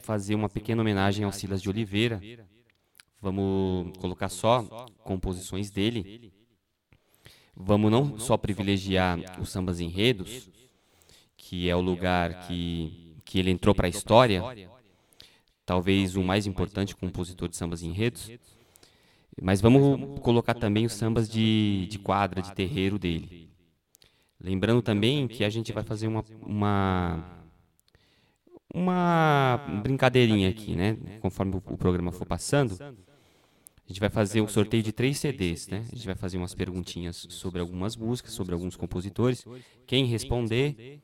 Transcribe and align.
fazer 0.00 0.34
uma 0.34 0.48
pequena 0.48 0.82
homenagem 0.82 1.24
ao 1.24 1.32
Silas 1.32 1.62
de 1.62 1.68
Oliveira. 1.68 2.20
Vamos 3.20 3.96
colocar 3.98 4.28
só 4.28 4.62
composições 5.04 5.70
dele. 5.70 6.32
Vamos 7.54 7.90
não 7.90 8.18
só 8.18 8.36
privilegiar 8.36 9.18
os 9.40 9.50
sambas 9.50 9.78
enredos, 9.78 10.48
que 11.36 11.68
é 11.68 11.76
o 11.76 11.80
lugar 11.80 12.46
que, 12.46 13.16
que 13.24 13.38
ele 13.38 13.50
entrou 13.50 13.74
para 13.74 13.86
a 13.86 13.90
história, 13.90 14.42
talvez 15.64 16.16
o 16.16 16.22
mais 16.22 16.46
importante 16.46 16.96
compositor 16.96 17.48
de 17.48 17.56
sambas 17.56 17.82
enredos, 17.82 18.30
mas 19.40 19.60
vamos 19.60 20.20
colocar 20.20 20.54
também 20.54 20.86
os 20.86 20.92
sambas 20.92 21.28
de, 21.28 21.86
de 21.90 21.98
quadra, 21.98 22.42
de 22.42 22.54
terreiro 22.54 22.98
dele. 22.98 23.50
Lembrando 24.40 24.82
também 24.82 25.28
que 25.28 25.44
a 25.44 25.48
gente 25.48 25.72
vai 25.72 25.84
fazer 25.84 26.08
uma, 26.08 26.24
uma, 26.40 27.41
uma 28.72 29.58
brincadeirinha 29.82 30.48
aqui, 30.48 30.74
né? 30.74 30.96
Conforme 31.20 31.56
o 31.56 31.76
programa 31.76 32.10
for 32.10 32.26
passando, 32.26 32.78
a 32.80 33.88
gente 33.88 34.00
vai 34.00 34.08
fazer 34.08 34.40
um 34.40 34.48
sorteio 34.48 34.82
de 34.82 34.92
três 34.92 35.18
CDs, 35.18 35.68
né? 35.68 35.84
A 35.92 35.94
gente 35.94 36.06
vai 36.06 36.14
fazer 36.14 36.38
umas 36.38 36.54
perguntinhas 36.54 37.26
sobre 37.28 37.60
algumas 37.60 37.96
músicas, 37.96 38.32
sobre 38.32 38.54
alguns 38.54 38.76
compositores. 38.76 39.44
Quem 39.86 40.06
responder 40.06 41.00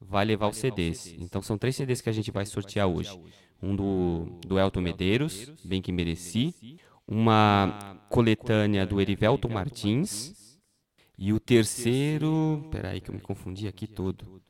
vai 0.00 0.24
levar 0.24 0.48
os 0.48 0.58
CDs. 0.58 1.14
Então 1.18 1.40
são 1.40 1.56
três 1.56 1.74
CDs 1.76 2.00
que 2.00 2.10
a 2.10 2.12
gente 2.12 2.30
vai 2.30 2.44
sortear 2.44 2.86
hoje. 2.86 3.18
Um 3.62 3.74
do, 3.74 4.38
do 4.46 4.58
Elton 4.58 4.82
Medeiros, 4.82 5.50
Bem 5.64 5.80
Que 5.80 5.92
Mereci. 5.92 6.78
Uma 7.08 7.96
coletânea 8.10 8.84
do 8.84 9.00
Erivelto 9.00 9.48
Martins 9.48 10.58
e 11.16 11.32
o 11.32 11.40
terceiro, 11.40 12.68
peraí 12.70 13.00
que 13.00 13.10
eu 13.10 13.14
me 13.14 13.20
confundi 13.20 13.68
aqui 13.68 13.86
todo, 13.86 14.42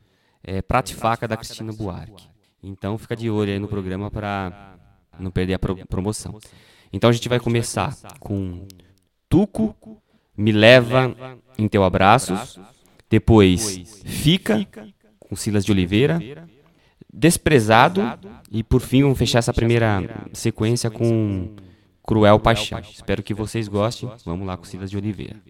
é 0.43 0.61
Prate 0.61 0.95
Faca 0.95 1.27
da 1.27 1.37
Cristina 1.37 1.71
Buarque. 1.71 2.27
Então 2.67 2.97
fica 2.97 3.15
de 3.15 3.29
olho 3.29 3.51
aí 3.51 3.59
no 3.59 3.67
programa 3.67 4.11
para 4.11 4.77
não 5.19 5.31
perder 5.31 5.55
a 5.55 5.59
pro 5.59 5.75
promoção. 5.87 6.37
Então 6.91 7.09
a 7.09 7.13
gente 7.13 7.27
vai 7.27 7.39
começar 7.39 7.95
com 8.19 8.65
Tuco, 9.29 9.75
Me 10.35 10.51
Leva 10.51 11.15
em 11.57 11.67
Teu 11.67 11.83
Abraços, 11.83 12.59
depois 13.09 14.01
Fica, 14.05 14.67
com 15.19 15.35
Silas 15.35 15.65
de 15.65 15.71
Oliveira, 15.71 16.19
Desprezado 17.11 18.01
e 18.51 18.63
por 18.63 18.81
fim 18.81 19.01
vamos 19.01 19.17
fechar 19.17 19.39
essa 19.39 19.53
primeira 19.53 20.27
sequência 20.33 20.91
com 20.91 21.55
Cruel 22.03 22.39
Paixão. 22.39 22.79
Espero 22.79 23.23
que 23.23 23.33
vocês 23.33 23.67
gostem. 23.67 24.09
Vamos 24.23 24.45
lá 24.45 24.55
com 24.55 24.63
Silas 24.63 24.91
de 24.91 24.97
Oliveira. 24.97 25.41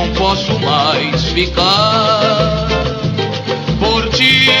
Não 0.00 0.08
posso 0.14 0.58
mais 0.60 1.24
ficar. 1.32 2.66
Por 3.78 4.08
ti 4.10 4.59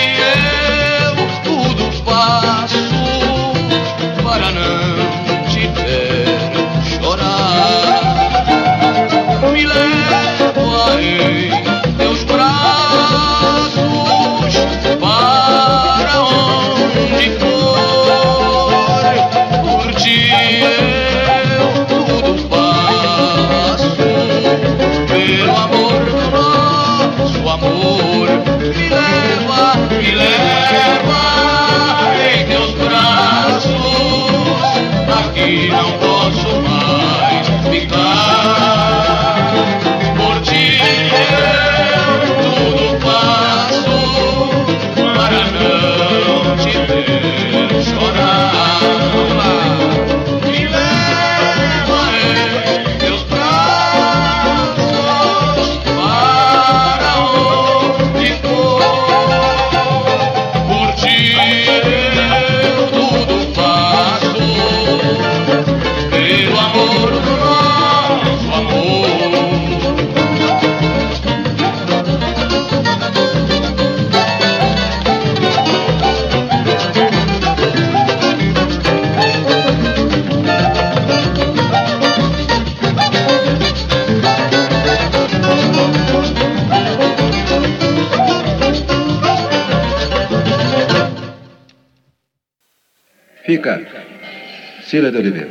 Cila 95.00 95.10
de 95.10 95.16
Oliveira. 95.16 95.48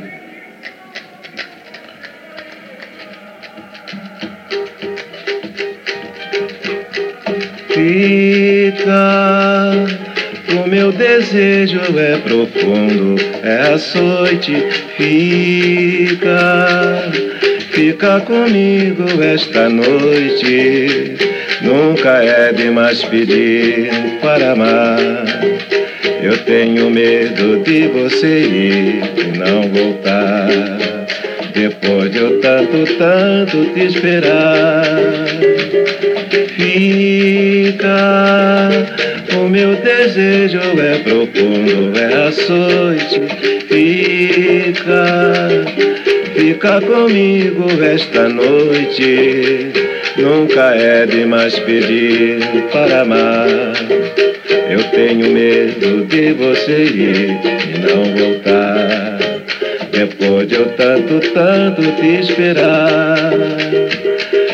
Fica, 7.68 8.92
o 10.54 10.68
meu 10.68 10.92
desejo 10.92 11.80
é 11.98 12.16
profundo, 12.18 13.16
é 13.42 13.72
açoite. 13.74 14.54
Fica, 14.96 16.28
fica 17.72 18.20
comigo 18.20 19.04
esta 19.20 19.68
noite. 19.68 21.16
Nunca 21.60 22.22
é 22.22 22.52
demais 22.52 23.02
pedir 23.02 23.90
para 24.22 24.52
amar. 24.52 25.79
Eu 26.22 26.36
tenho 26.44 26.90
medo 26.90 27.62
de 27.62 27.88
você 27.88 28.40
ir 28.40 29.00
e 29.16 29.38
não 29.38 29.62
voltar. 29.62 30.48
Depois 31.54 32.10
de 32.12 32.18
eu 32.18 32.40
tanto, 32.40 32.84
tanto 32.98 33.64
te 33.72 33.86
esperar. 33.86 34.84
Fica, 36.56 37.88
o 39.34 39.48
meu 39.48 39.74
desejo 39.76 40.60
é 40.78 40.98
profundo, 40.98 41.98
é 41.98 42.28
açoite. 42.28 43.20
Fica, 43.66 45.46
fica 46.34 46.80
comigo 46.82 47.66
esta 47.82 48.28
noite. 48.28 49.72
Nunca 50.18 50.74
é 50.74 51.06
demais 51.06 51.58
pedir 51.60 52.40
para 52.70 53.00
amar. 53.00 53.48
Eu 54.80 54.90
tenho 54.92 55.30
medo 55.30 56.06
de 56.06 56.32
você 56.32 56.84
ir 56.84 57.38
e 57.68 57.78
não 57.80 58.02
voltar. 58.16 59.18
Depois 59.92 60.48
de 60.48 60.54
eu 60.54 60.66
tanto, 60.70 61.20
tanto 61.34 61.82
te 62.00 62.20
esperar. 62.20 63.30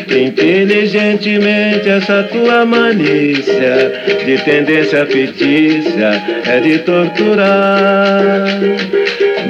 Inteligentemente 0.09 1.87
essa 1.87 2.23
tua 2.23 2.65
malícia 2.65 3.93
de 4.25 4.37
tendência 4.39 5.05
fictícia 5.05 6.21
é 6.45 6.59
de 6.59 6.79
torturar. 6.79 8.47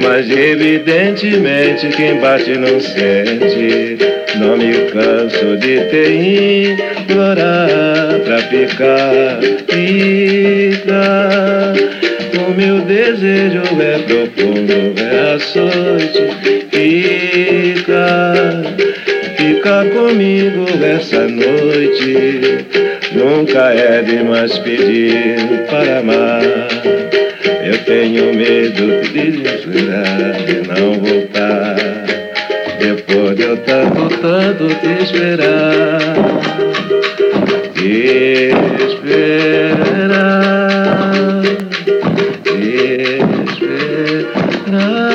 Mas 0.02 0.30
evidentemente 0.30 1.88
quem 1.88 2.18
bate 2.20 2.56
não 2.56 2.80
sente, 2.80 3.98
Não 4.36 4.56
me 4.56 4.72
canso 4.90 5.56
de 5.56 5.80
te 5.90 6.76
implorar 7.00 8.20
pra 8.24 8.38
ficar, 8.38 9.40
ficar. 9.68 10.88
O 12.46 12.50
meu 12.52 12.80
desejo 12.82 13.62
é 13.80 13.98
profundo, 13.98 14.94
é 15.00 15.34
açoite, 15.34 16.22
fica, 16.70 18.34
fica 19.36 19.84
comigo 19.86 20.66
essa 20.84 21.26
noite. 21.26 22.64
Nunca 23.12 23.72
é 23.72 24.02
demais 24.02 24.56
pedir 24.58 25.66
para 25.68 25.98
amar. 25.98 27.27
Tenho 27.88 28.34
medo 28.34 29.00
de 29.00 29.30
desesperar 29.30 30.36
e 30.46 30.60
não 30.68 31.00
voltar. 31.00 31.76
Depois 32.78 33.34
de 33.34 33.44
eu 33.44 33.56
tanto, 33.56 34.08
tanto 34.18 34.68
te 34.74 34.92
esperar. 35.04 35.98
Esperar. 37.74 38.28
Esperar. 44.66 45.07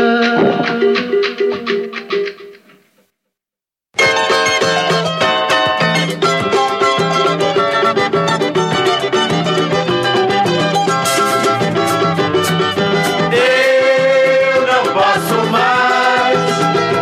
Posso 15.24 15.46
mais. 15.52 16.40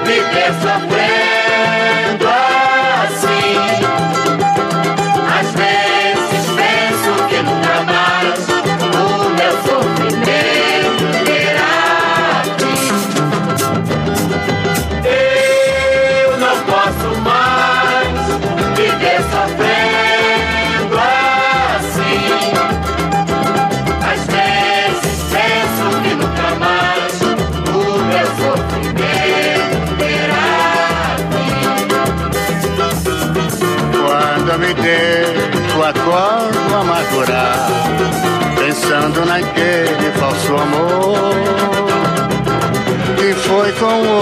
Viver 0.06 0.54
sofrendo 0.62 1.11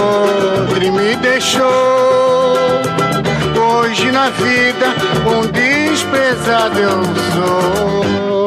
com 0.00 0.60
outro 0.60 0.82
e 0.82 0.90
me 0.90 1.16
deixou. 1.16 1.60
Hoje 3.56 4.10
na 4.10 4.30
vida, 4.30 4.86
um 5.26 5.46
desprezado 5.50 6.78
eu 6.78 7.02
sou. 7.34 8.39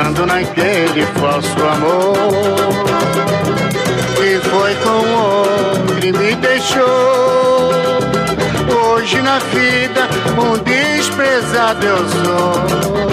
Pensando 0.00 0.26
naquele 0.26 1.04
falso 1.18 1.62
amor 1.62 2.16
que 4.16 4.48
foi 4.48 4.74
com 4.76 4.98
outro 5.14 6.06
e 6.06 6.12
me 6.12 6.34
deixou. 6.36 7.70
Hoje 8.94 9.20
na 9.20 9.38
vida, 9.38 10.08
um 10.38 10.56
desprezado 10.62 11.86
eu 11.86 11.98
sou. 12.08 13.10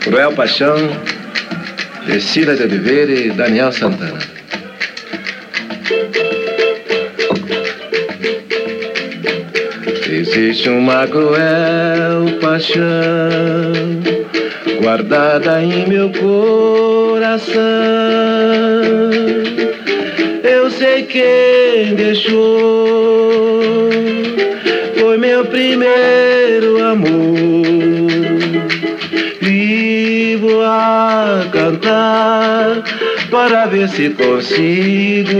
Cruel 0.00 0.32
Paixão, 0.32 0.76
Cecília 2.06 2.56
de 2.56 2.62
Oliveira 2.62 3.12
e 3.12 3.30
Daniel 3.30 3.72
Santana. 3.72 4.39
Existe 10.32 10.68
uma 10.68 11.08
cruel 11.08 12.38
paixão 12.40 12.78
guardada 14.80 15.60
em 15.60 15.88
meu 15.88 16.08
coração. 16.10 17.60
Eu 20.44 20.70
sei 20.70 21.02
quem 21.02 21.96
deixou, 21.96 23.90
foi 25.00 25.18
meu 25.18 25.44
primeiro 25.46 26.80
amor 26.80 28.06
vivo 29.40 30.62
a 30.62 31.44
cantar 31.50 32.84
para 33.32 33.66
ver 33.66 33.88
se 33.88 34.10
consigo 34.10 35.38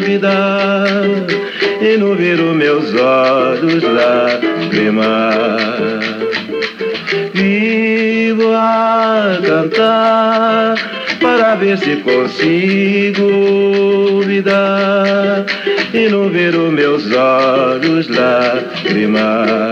lidar 0.00 1.49
e 1.80 1.96
não 1.96 2.14
ver 2.14 2.38
os 2.38 2.54
meus 2.54 2.94
olhos 2.94 3.82
lagrimar. 3.82 5.58
Vivo 7.32 8.52
a 8.54 9.38
cantar 9.44 10.74
para 11.20 11.54
ver 11.54 11.78
se 11.78 11.96
consigo 11.96 13.22
lidar 14.26 15.46
e 15.94 16.08
não 16.08 16.28
ver 16.28 16.54
os 16.54 16.72
meus 16.72 17.10
olhos 17.12 18.08
lagrimar. 18.08 19.70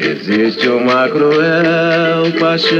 Existe 0.00 0.68
uma 0.68 1.08
cruel 1.08 2.30
paixão 2.38 2.76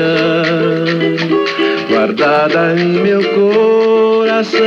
guardada 1.88 2.74
em 2.78 3.00
meu 3.00 3.22
coração. 3.34 4.62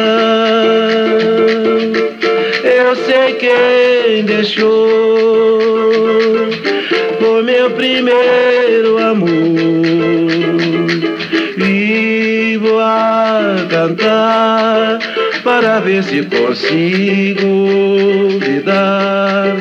Eu 2.78 2.94
sei 2.94 3.36
quem 3.36 4.26
deixou 4.26 5.96
foi 7.22 7.42
meu 7.44 7.72
primeiro 7.72 8.98
amor. 8.98 9.30
Vivo 11.56 12.78
a 12.80 13.66
cantar 13.70 15.00
para 15.42 15.80
ver 15.80 16.04
se 16.04 16.24
consigo 16.24 17.48
lidar 18.46 19.56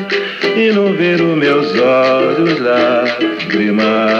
e 0.57 0.71
não 0.73 0.91
ver 0.93 1.21
os 1.21 1.37
meus 1.37 1.67
olhos 1.79 2.59
lagrimar. 2.59 4.15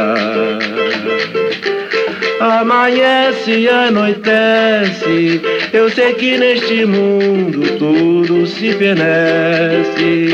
Amanhece 2.39 3.51
e 3.51 3.69
anoitece, 3.69 5.41
eu 5.71 5.89
sei 5.89 6.13
que 6.15 6.37
neste 6.37 6.85
mundo 6.85 7.77
tudo 7.77 8.45
se 8.45 8.73
fenece. 8.73 10.27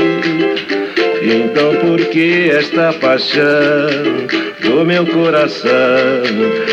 Então 1.24 1.76
por 1.76 2.00
que 2.08 2.50
esta 2.50 2.92
paixão 2.94 4.26
do 4.60 4.84
meu 4.84 5.06
coração 5.06 5.70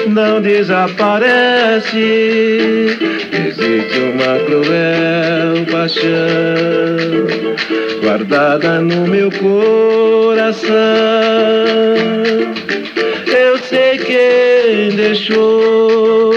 não 0.07 0.40
desaparece? 0.40 1.99
Existe 3.47 3.99
uma 3.99 4.38
cruel 4.47 5.67
paixão 5.71 6.09
guardada 8.00 8.81
no 8.81 9.07
meu 9.07 9.31
coração. 9.31 10.73
Eu 13.26 13.59
sei 13.59 13.99
quem 13.99 14.97
deixou 14.97 16.33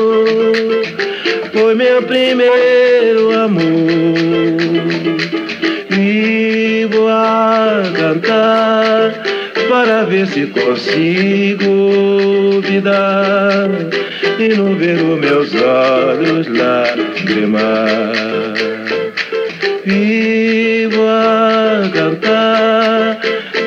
foi 1.53 1.75
meu 1.75 2.03
primeiro 2.03 3.31
amor. 3.31 3.71
Cantar 8.01 9.13
para 9.69 10.05
ver 10.05 10.25
se 10.25 10.47
consigo 10.47 11.69
olvidar 12.55 13.69
e 14.39 14.47
não 14.55 14.75
ver 14.75 14.95
os 14.95 15.19
meus 15.19 15.53
olhos 15.53 16.47
lagrimar. 16.47 18.11
Vivo 19.85 21.03
a 21.07 21.87
cantar 21.93 23.19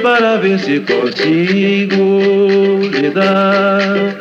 para 0.03 0.37
ver 0.39 0.59
se 0.59 0.81
consigo 0.81 2.81
lidar 2.91 4.17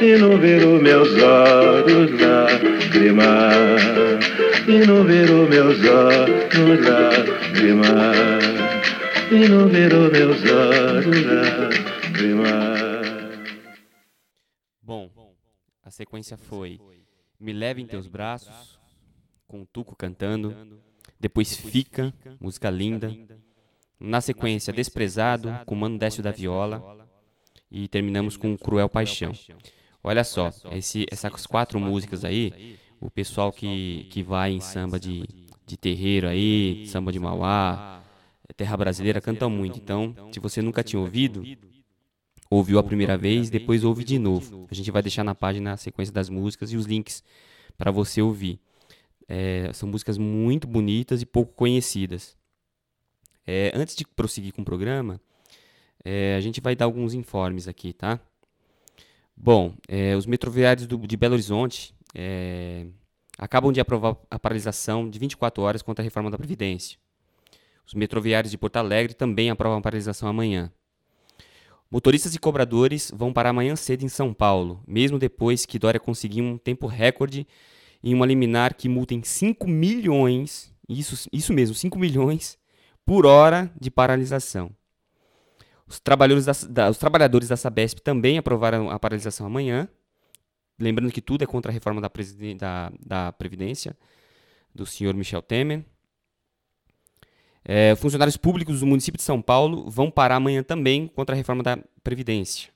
e 0.00 0.16
não 0.16 0.38
ver 0.38 0.64
os 0.64 0.80
meus 0.80 1.10
olhos 1.22 2.10
lagrimar 2.18 3.76
e 4.66 4.78
não 4.86 5.04
ver 5.04 5.30
os 5.30 5.46
meus 5.50 5.78
olhos 5.84 6.80
lagrimar 6.88 8.38
e 9.30 9.48
não 9.48 9.68
ver 9.68 9.92
os 9.92 10.10
meus 10.10 10.38
olhos 10.50 11.24
lagrimar. 11.26 13.02
Bom, 14.80 15.10
a 15.82 15.90
sequência 15.90 16.38
foi 16.38 16.80
Me 17.38 17.52
Leve 17.52 17.82
em 17.82 17.86
Teus 17.86 18.06
Braços, 18.06 18.78
com 19.46 19.62
o 19.62 19.66
Tuco 19.66 19.94
cantando. 19.94 20.80
Depois 21.20 21.54
Fica, 21.54 22.14
música 22.40 22.70
linda. 22.70 23.14
Na 24.00 24.20
sequência, 24.20 24.72
Desprezado, 24.72 25.52
com 25.66 25.74
Mano 25.74 25.98
Décio 25.98 26.22
da 26.22 26.30
Viola. 26.30 27.06
E 27.70 27.86
terminamos 27.86 28.36
com 28.36 28.56
Cruel 28.56 28.88
Paixão. 28.88 29.32
Olha 30.02 30.24
só, 30.24 30.50
esse, 30.72 31.04
essas 31.10 31.44
quatro 31.44 31.78
músicas 31.78 32.24
aí, 32.24 32.78
o 32.98 33.10
pessoal 33.10 33.52
que, 33.52 34.08
que 34.10 34.22
vai 34.22 34.52
em 34.52 34.60
samba 34.60 34.98
de, 34.98 35.24
de 35.66 35.76
terreiro 35.76 36.26
aí, 36.26 36.86
samba 36.86 37.12
de 37.12 37.18
Mauá, 37.18 37.98
terra 38.58 38.76
brasileira, 38.76 39.20
cantam 39.20 39.48
muito. 39.48 39.78
Então, 39.78 40.14
se 40.32 40.40
você 40.40 40.60
nunca 40.60 40.82
tinha 40.82 40.98
ouvido, 40.98 41.44
ouviu 42.50 42.78
a 42.80 42.82
primeira 42.82 43.16
vez, 43.16 43.48
depois 43.48 43.84
ouve 43.84 44.02
de 44.02 44.18
novo. 44.18 44.66
A 44.68 44.74
gente 44.74 44.90
vai 44.90 45.00
deixar 45.00 45.22
na 45.22 45.34
página 45.34 45.72
a 45.72 45.76
sequência 45.76 46.12
das 46.12 46.28
músicas 46.28 46.72
e 46.72 46.76
os 46.76 46.84
links 46.84 47.22
para 47.78 47.92
você 47.92 48.20
ouvir. 48.20 48.58
É, 49.28 49.70
são 49.72 49.88
músicas 49.88 50.18
muito 50.18 50.66
bonitas 50.66 51.22
e 51.22 51.26
pouco 51.26 51.54
conhecidas. 51.54 52.36
É, 53.46 53.70
antes 53.74 53.94
de 53.94 54.04
prosseguir 54.04 54.52
com 54.52 54.62
o 54.62 54.64
programa, 54.64 55.20
é, 56.04 56.34
a 56.34 56.40
gente 56.40 56.60
vai 56.60 56.74
dar 56.74 56.86
alguns 56.86 57.14
informes 57.14 57.68
aqui, 57.68 57.92
tá? 57.92 58.18
Bom, 59.36 59.72
é, 59.86 60.16
os 60.16 60.26
metroviários 60.26 60.86
do, 60.88 60.98
de 60.98 61.16
Belo 61.16 61.34
Horizonte 61.34 61.94
é, 62.12 62.86
acabam 63.38 63.70
de 63.70 63.80
aprovar 63.80 64.16
a 64.28 64.38
paralisação 64.38 65.08
de 65.08 65.16
24 65.16 65.62
horas 65.62 65.80
contra 65.80 66.02
a 66.02 66.04
reforma 66.04 66.28
da 66.28 66.36
Previdência. 66.36 66.98
Os 67.88 67.94
metroviários 67.94 68.50
de 68.50 68.58
Porto 68.58 68.76
Alegre 68.76 69.14
também 69.14 69.48
aprovam 69.48 69.80
paralisação 69.80 70.28
amanhã. 70.28 70.70
Motoristas 71.90 72.34
e 72.34 72.38
cobradores 72.38 73.10
vão 73.16 73.32
parar 73.32 73.48
amanhã 73.48 73.74
cedo 73.76 74.04
em 74.04 74.10
São 74.10 74.34
Paulo, 74.34 74.82
mesmo 74.86 75.18
depois 75.18 75.64
que 75.64 75.78
Dória 75.78 75.98
conseguiu 75.98 76.44
um 76.44 76.58
tempo 76.58 76.86
recorde 76.86 77.46
em 78.04 78.12
uma 78.12 78.26
liminar 78.26 78.74
que 78.74 78.90
multa 78.90 79.14
em 79.14 79.22
5 79.22 79.66
milhões, 79.66 80.70
isso, 80.86 81.30
isso 81.32 81.50
mesmo, 81.54 81.74
5 81.74 81.98
milhões 81.98 82.58
por 83.06 83.24
hora 83.24 83.72
de 83.80 83.90
paralisação. 83.90 84.70
Os 85.86 85.98
trabalhadores 85.98 86.44
da, 86.44 86.52
da, 86.68 86.90
os 86.90 86.98
trabalhadores 86.98 87.48
da 87.48 87.56
Sabesp 87.56 88.00
também 88.00 88.36
aprovaram 88.36 88.90
a 88.90 88.98
paralisação 88.98 89.46
amanhã. 89.46 89.88
Lembrando 90.78 91.10
que 91.10 91.22
tudo 91.22 91.42
é 91.42 91.46
contra 91.46 91.72
a 91.72 91.74
reforma 91.74 92.02
da, 92.02 92.10
da, 92.54 92.92
da 93.00 93.32
Previdência 93.32 93.96
do 94.74 94.84
senhor 94.84 95.14
Michel 95.14 95.40
Temer. 95.40 95.86
É, 97.70 97.94
funcionários 97.96 98.38
públicos 98.38 98.80
do 98.80 98.86
município 98.86 99.18
de 99.18 99.22
São 99.22 99.42
Paulo 99.42 99.90
vão 99.90 100.10
parar 100.10 100.36
amanhã 100.36 100.62
também 100.62 101.06
contra 101.06 101.34
a 101.34 101.36
reforma 101.36 101.62
da 101.62 101.78
Previdência. 102.02 102.70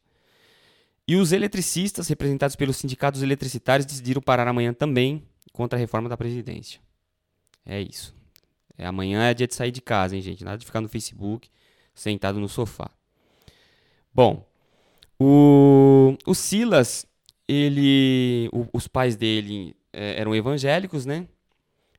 E 1.08 1.16
os 1.16 1.32
eletricistas, 1.32 2.08
representados 2.08 2.54
pelos 2.54 2.76
sindicatos 2.76 3.22
eletricitários, 3.22 3.86
decidiram 3.86 4.20
parar 4.20 4.46
amanhã 4.46 4.74
também 4.74 5.26
contra 5.50 5.78
a 5.78 5.80
reforma 5.80 6.10
da 6.10 6.16
Previdência. 6.16 6.78
É 7.64 7.80
isso. 7.80 8.14
É, 8.76 8.84
amanhã 8.84 9.22
é 9.24 9.32
dia 9.32 9.46
de 9.46 9.54
sair 9.54 9.70
de 9.70 9.80
casa, 9.80 10.14
hein, 10.14 10.20
gente? 10.20 10.44
Nada 10.44 10.58
de 10.58 10.66
ficar 10.66 10.82
no 10.82 10.88
Facebook, 10.90 11.48
sentado 11.94 12.38
no 12.38 12.48
sofá. 12.48 12.90
Bom, 14.14 14.46
o, 15.18 16.18
o 16.26 16.34
Silas, 16.34 17.06
ele, 17.48 18.50
o, 18.52 18.66
os 18.74 18.86
pais 18.86 19.16
dele 19.16 19.74
é, 19.90 20.20
eram 20.20 20.34
evangélicos, 20.34 21.06
né? 21.06 21.26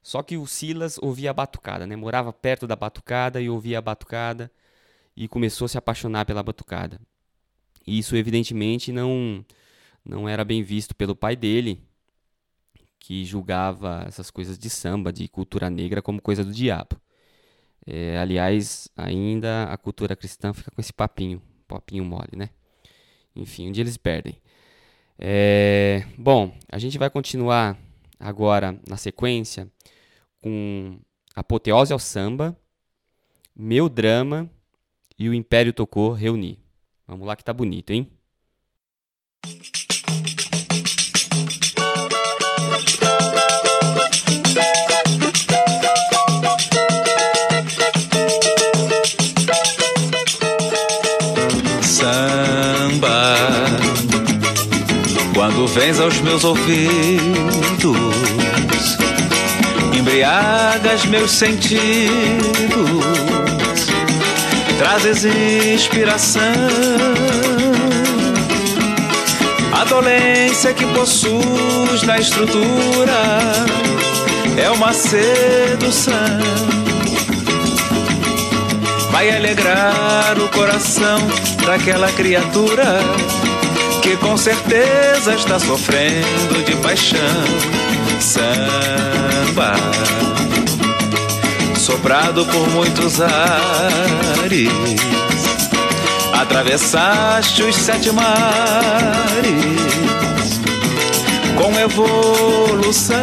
Só 0.03 0.21
que 0.21 0.37
o 0.37 0.45
Silas 0.45 0.97
ouvia 1.01 1.31
a 1.31 1.33
batucada, 1.33 1.87
né? 1.87 1.95
Morava 1.95 2.33
perto 2.33 2.67
da 2.67 2.75
batucada 2.75 3.41
e 3.41 3.49
ouvia 3.49 3.79
a 3.79 3.81
batucada 3.81 4.51
e 5.15 5.27
começou 5.29 5.65
a 5.65 5.69
se 5.69 5.77
apaixonar 5.77 6.25
pela 6.25 6.43
batucada. 6.43 6.99
E 7.87 7.97
isso 7.97 8.15
evidentemente 8.15 8.91
não 8.91 9.45
não 10.05 10.27
era 10.27 10.43
bem 10.43 10.61
visto 10.61 10.93
pelo 10.93 11.15
pai 11.15 11.35
dele, 11.37 11.81
que 12.99 13.23
julgava 13.23 14.03
essas 14.07 14.29
coisas 14.29 14.57
de 14.57 14.69
samba, 14.69 15.13
de 15.13 15.27
cultura 15.29 15.69
negra 15.69 16.01
como 16.01 16.21
coisa 16.21 16.43
do 16.43 16.51
diabo. 16.51 16.99
É, 17.85 18.17
aliás, 18.17 18.89
ainda 18.97 19.65
a 19.65 19.77
cultura 19.77 20.15
cristã 20.15 20.53
fica 20.53 20.71
com 20.71 20.81
esse 20.81 20.93
papinho, 20.93 21.41
papinho 21.67 22.03
mole, 22.03 22.31
né? 22.35 22.49
Enfim, 23.35 23.69
um 23.69 23.71
dia 23.71 23.83
eles 23.83 23.97
perdem. 23.97 24.37
É, 25.17 26.05
bom, 26.17 26.53
a 26.69 26.77
gente 26.77 26.97
vai 26.97 27.09
continuar 27.09 27.77
agora 28.19 28.79
na 28.87 28.97
sequência 28.97 29.69
com 30.43 30.99
Apoteose 31.33 31.93
ao 31.93 31.99
Samba, 31.99 32.55
Meu 33.55 33.87
Drama 33.87 34.49
e 35.17 35.29
o 35.29 35.33
Império 35.33 35.71
Tocou 35.71 36.11
Reunir. 36.11 36.59
Vamos 37.07 37.25
lá 37.25 37.35
que 37.35 37.45
tá 37.45 37.53
bonito, 37.53 37.91
hein? 37.91 38.11
Samba, 51.81 53.35
quando 55.33 55.67
vens 55.67 56.01
aos 56.01 56.19
meus 56.19 56.43
ouvidos, 56.43 57.95
embriagas 60.03 61.05
meus 61.05 61.31
sentidos, 61.31 61.79
trazes 64.77 65.23
inspiração. 65.23 66.41
A 69.71 69.85
dolência 69.85 70.73
que 70.73 70.85
possuis 70.87 72.03
na 72.03 72.19
estrutura 72.19 73.13
é 74.57 74.69
uma 74.71 74.91
sedução. 74.91 76.13
Vai 79.09 79.33
alegrar 79.33 80.37
o 80.37 80.49
coração 80.49 81.19
daquela 81.65 82.11
criatura 82.11 82.99
que 84.01 84.17
com 84.17 84.35
certeza 84.35 85.33
está 85.33 85.57
sofrendo 85.59 86.61
de 86.65 86.75
paixão. 86.77 88.02
Samba, 88.19 89.73
soprado 91.77 92.45
por 92.45 92.69
muitos 92.69 93.19
ares, 93.21 94.69
atravessaste 96.33 97.63
os 97.63 97.75
sete 97.75 98.11
mares 98.11 98.33
com 101.55 101.79
evolução. 101.79 103.17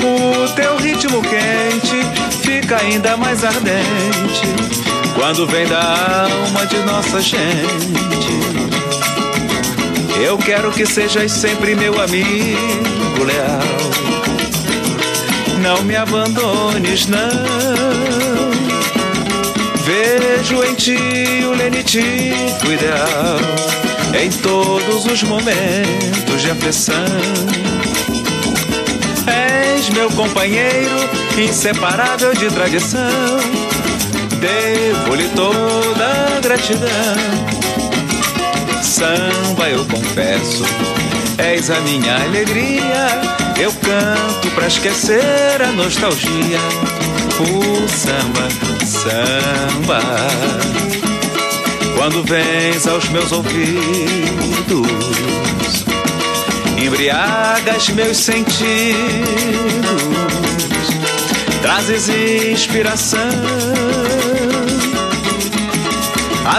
O 0.00 0.48
teu 0.54 0.76
ritmo 0.76 1.20
quente 1.22 2.04
fica 2.42 2.80
ainda 2.80 3.16
mais 3.16 3.44
ardente 3.44 4.46
quando 5.14 5.46
vem 5.46 5.66
da 5.66 5.80
alma 5.80 6.66
de 6.66 6.78
nossa 6.78 7.20
gente. 7.20 8.47
Eu 10.22 10.36
quero 10.36 10.72
que 10.72 10.84
sejas 10.84 11.30
sempre 11.30 11.74
meu 11.74 12.00
amigo 12.00 13.24
leal. 13.24 13.60
Não 15.62 15.82
me 15.82 15.96
abandones, 15.96 17.06
não. 17.06 17.18
Vejo 19.84 20.64
em 20.64 20.74
ti 20.74 21.44
o 21.44 21.52
lenitivo 21.52 22.72
ideal. 22.72 23.38
Em 24.20 24.30
todos 24.30 25.06
os 25.06 25.22
momentos 25.22 26.42
de 26.42 26.50
aflição. 26.50 26.94
És 29.26 29.88
meu 29.90 30.10
companheiro, 30.10 30.96
inseparável 31.38 32.34
de 32.34 32.48
tradição. 32.48 33.38
Devo-lhe 34.40 35.28
toda 35.28 36.36
a 36.36 36.40
gratidão. 36.40 37.57
Samba, 38.98 39.70
eu 39.70 39.84
confesso, 39.84 40.64
és 41.38 41.70
a 41.70 41.80
minha 41.82 42.16
alegria. 42.16 43.06
Eu 43.56 43.72
canto 43.72 44.50
pra 44.56 44.66
esquecer 44.66 45.62
a 45.62 45.70
nostalgia. 45.70 46.58
O 47.38 47.88
samba, 47.88 48.48
samba. 48.84 50.00
Quando 51.96 52.24
vens 52.24 52.88
aos 52.88 53.08
meus 53.10 53.30
ouvidos, 53.30 54.88
embriagas 56.76 57.90
meus 57.90 58.16
sentidos, 58.16 58.96
trazes 61.62 62.08
inspiração. 62.08 63.28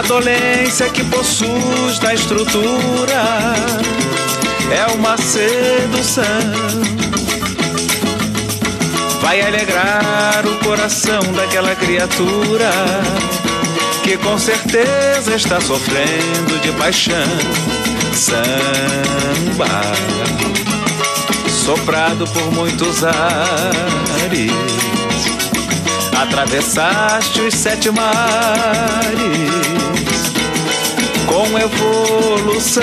A 0.00 0.02
dolência 0.02 0.88
que 0.88 1.04
possuis 1.04 1.98
da 1.98 2.14
estrutura 2.14 3.22
é 4.72 4.86
uma 4.94 5.14
sedução. 5.18 6.24
Vai 9.20 9.42
alegrar 9.42 10.42
o 10.46 10.56
coração 10.64 11.20
daquela 11.36 11.76
criatura 11.76 12.70
que 14.02 14.16
com 14.16 14.38
certeza 14.38 15.34
está 15.34 15.60
sofrendo 15.60 16.58
de 16.62 16.72
paixão. 16.78 17.28
Samba, 18.14 19.66
soprado 21.46 22.26
por 22.28 22.50
muitos 22.52 23.04
ares, 23.04 24.50
atravessaste 26.18 27.42
os 27.42 27.52
sete 27.52 27.90
mares 27.90 29.69
com 31.40 31.58
evolução. 31.58 32.82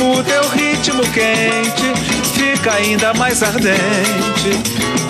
O 0.00 0.22
teu 0.22 0.48
ritmo 0.48 1.02
quente 1.12 1.92
fica 2.32 2.72
ainda 2.72 3.12
mais 3.12 3.42
ardente 3.42 4.50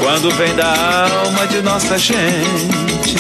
quando 0.03 0.31
vem 0.33 0.53
da 0.57 0.75
alma 1.23 1.47
de 1.47 1.63
nossa 1.63 1.97
gente. 1.97 3.17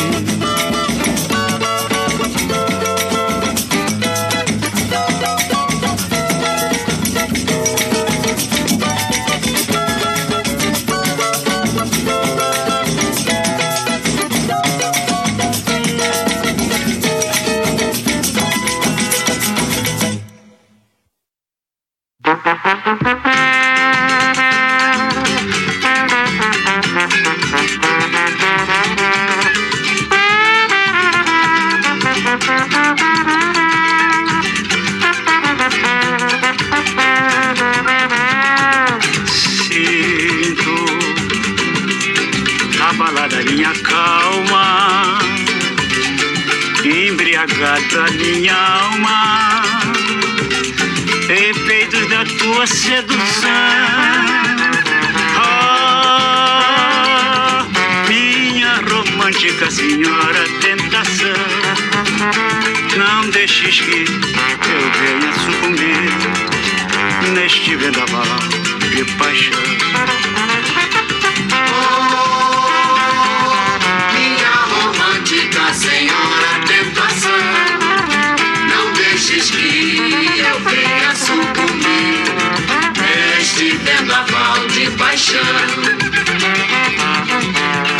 Vendaval 84.16 84.66
de 84.68 84.90
paixão. 84.92 85.40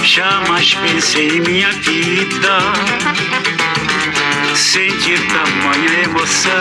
Jamais 0.03 0.75
pensei 0.75 1.29
em 1.29 1.41
minha 1.41 1.71
vida 1.73 2.59
sentir 4.55 5.19
tamanha 5.29 6.05
emoção. 6.05 6.53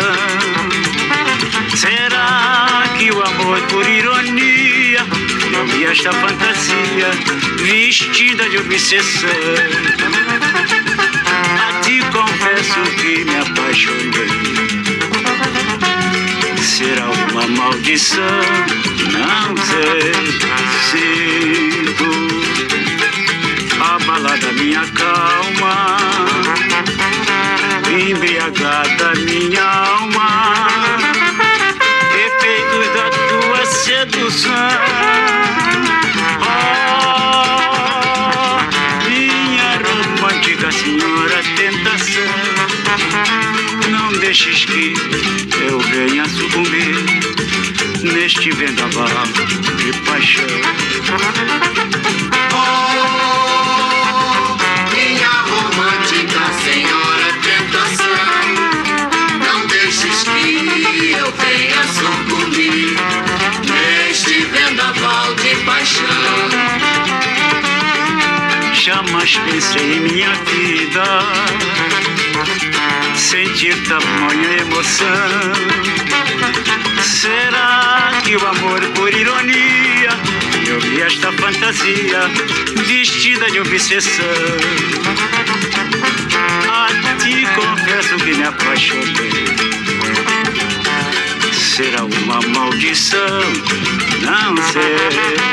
Será 1.75 2.83
que 2.97 3.11
o 3.11 3.21
amor 3.21 3.61
por 3.67 3.87
ironia 3.87 5.05
eu 5.53 5.65
vi 5.67 5.85
esta 5.85 6.11
fantasia 6.11 7.11
vestida 7.57 8.49
de 8.49 8.57
obsessão? 8.57 9.29
A 11.57 11.79
ti 11.81 12.01
confesso 12.11 12.81
que 12.97 13.23
me 13.23 13.37
apaixonei. 13.37 14.84
Será 16.65 17.05
uma 17.09 17.47
maldição? 17.47 18.41
Não 19.13 19.55
sei. 19.55 20.13
Sinto 20.89 22.09
abalada 23.79 24.51
minha 24.53 24.85
calma, 24.87 25.97
embriagada 27.87 29.13
minha 29.19 29.63
alma, 29.63 30.67
efeitos 32.13 32.87
da 32.93 33.09
tua 33.29 33.65
sedução. 33.65 35.44
Deixes 44.25 44.65
que 44.65 44.91
eu 45.69 45.79
venha 45.79 46.27
sucumbir 46.27 46.95
neste 48.01 48.49
vendaval 48.53 49.07
de 49.77 49.93
paixão. 49.99 50.43
Minha 54.91 55.29
romântica 55.29 56.41
senhora 56.63 57.33
tentação, 57.43 58.07
não 59.45 59.67
deixes 59.67 60.23
que 60.23 61.11
eu 61.11 61.31
venha 61.31 61.83
sucumbir 61.93 62.97
neste 63.69 64.43
vendaval 64.45 65.35
de 65.35 65.55
paixão. 65.57 66.49
Jamais 68.73 69.37
pensei 69.37 69.97
em 69.97 69.99
minha 69.99 70.33
vida 70.33 72.14
sentir 73.15 73.75
tamanha 73.87 74.57
emoção. 74.61 75.53
Será 77.01 78.11
que 78.23 78.35
o 78.35 78.47
amor 78.47 78.81
por 78.95 79.13
ironia 79.13 80.09
eu 80.67 80.79
vi 80.79 81.01
esta 81.01 81.31
fantasia 81.33 82.29
vestida 82.85 83.49
de 83.51 83.59
obsessão? 83.59 84.25
A 86.69 86.87
ti 87.23 87.47
confesso 87.55 88.15
que 88.17 88.33
me 88.33 88.43
apaixonei. 88.43 89.45
Será 91.53 92.03
uma 92.05 92.41
maldição? 92.41 93.41
Não 94.21 94.55
sei. 94.71 95.45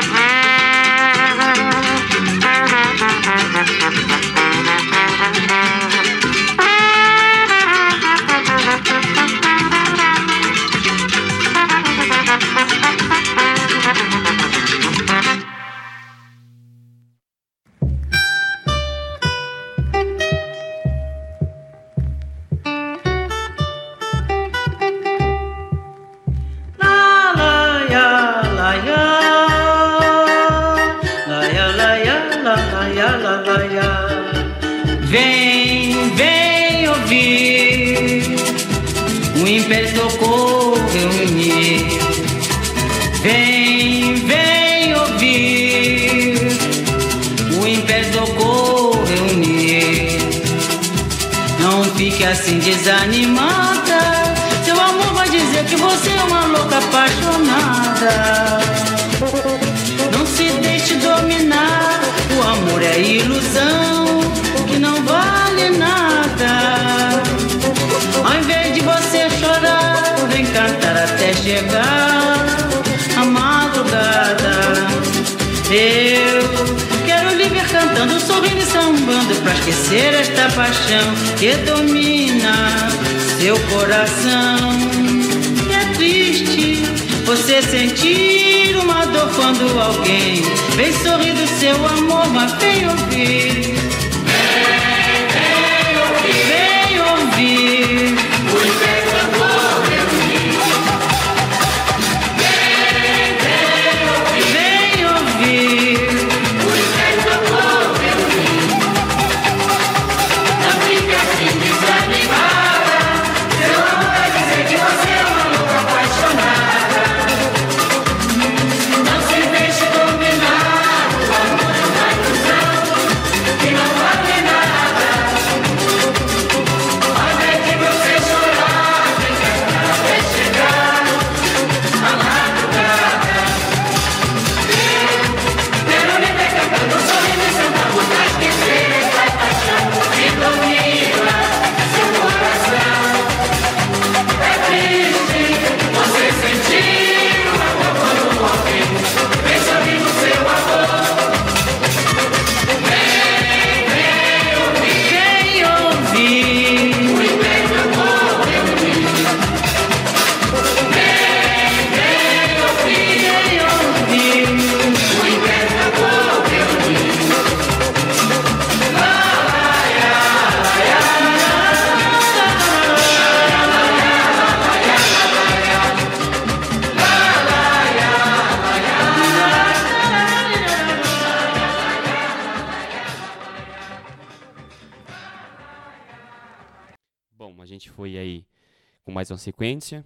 Mais 189.73 189.81
uma 189.81 189.81
sequência. 189.81 190.05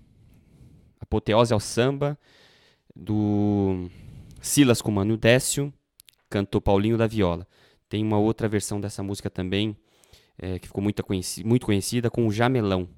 Apoteose 1.00 1.54
ao 1.54 1.60
samba, 1.60 2.18
do 2.96 3.90
Silas 4.42 4.82
com 4.82 4.92
Mano 4.92 5.18
Décio, 5.18 5.72
cantou 6.30 6.60
Paulinho 6.60 6.98
da 6.98 7.08
Viola. 7.08 7.48
Tem 7.88 8.04
uma 8.04 8.18
outra 8.18 8.48
versão 8.48 8.82
dessa 8.82 9.04
música 9.04 9.30
também, 9.30 9.78
eh, 10.40 10.60
que 10.60 10.68
ficou 10.68 10.82
muito, 10.82 11.04
conheci 11.04 11.44
muito 11.44 11.66
conhecida, 11.66 12.10
com 12.10 12.26
o 12.26 12.32
Jamelão. 12.32 12.90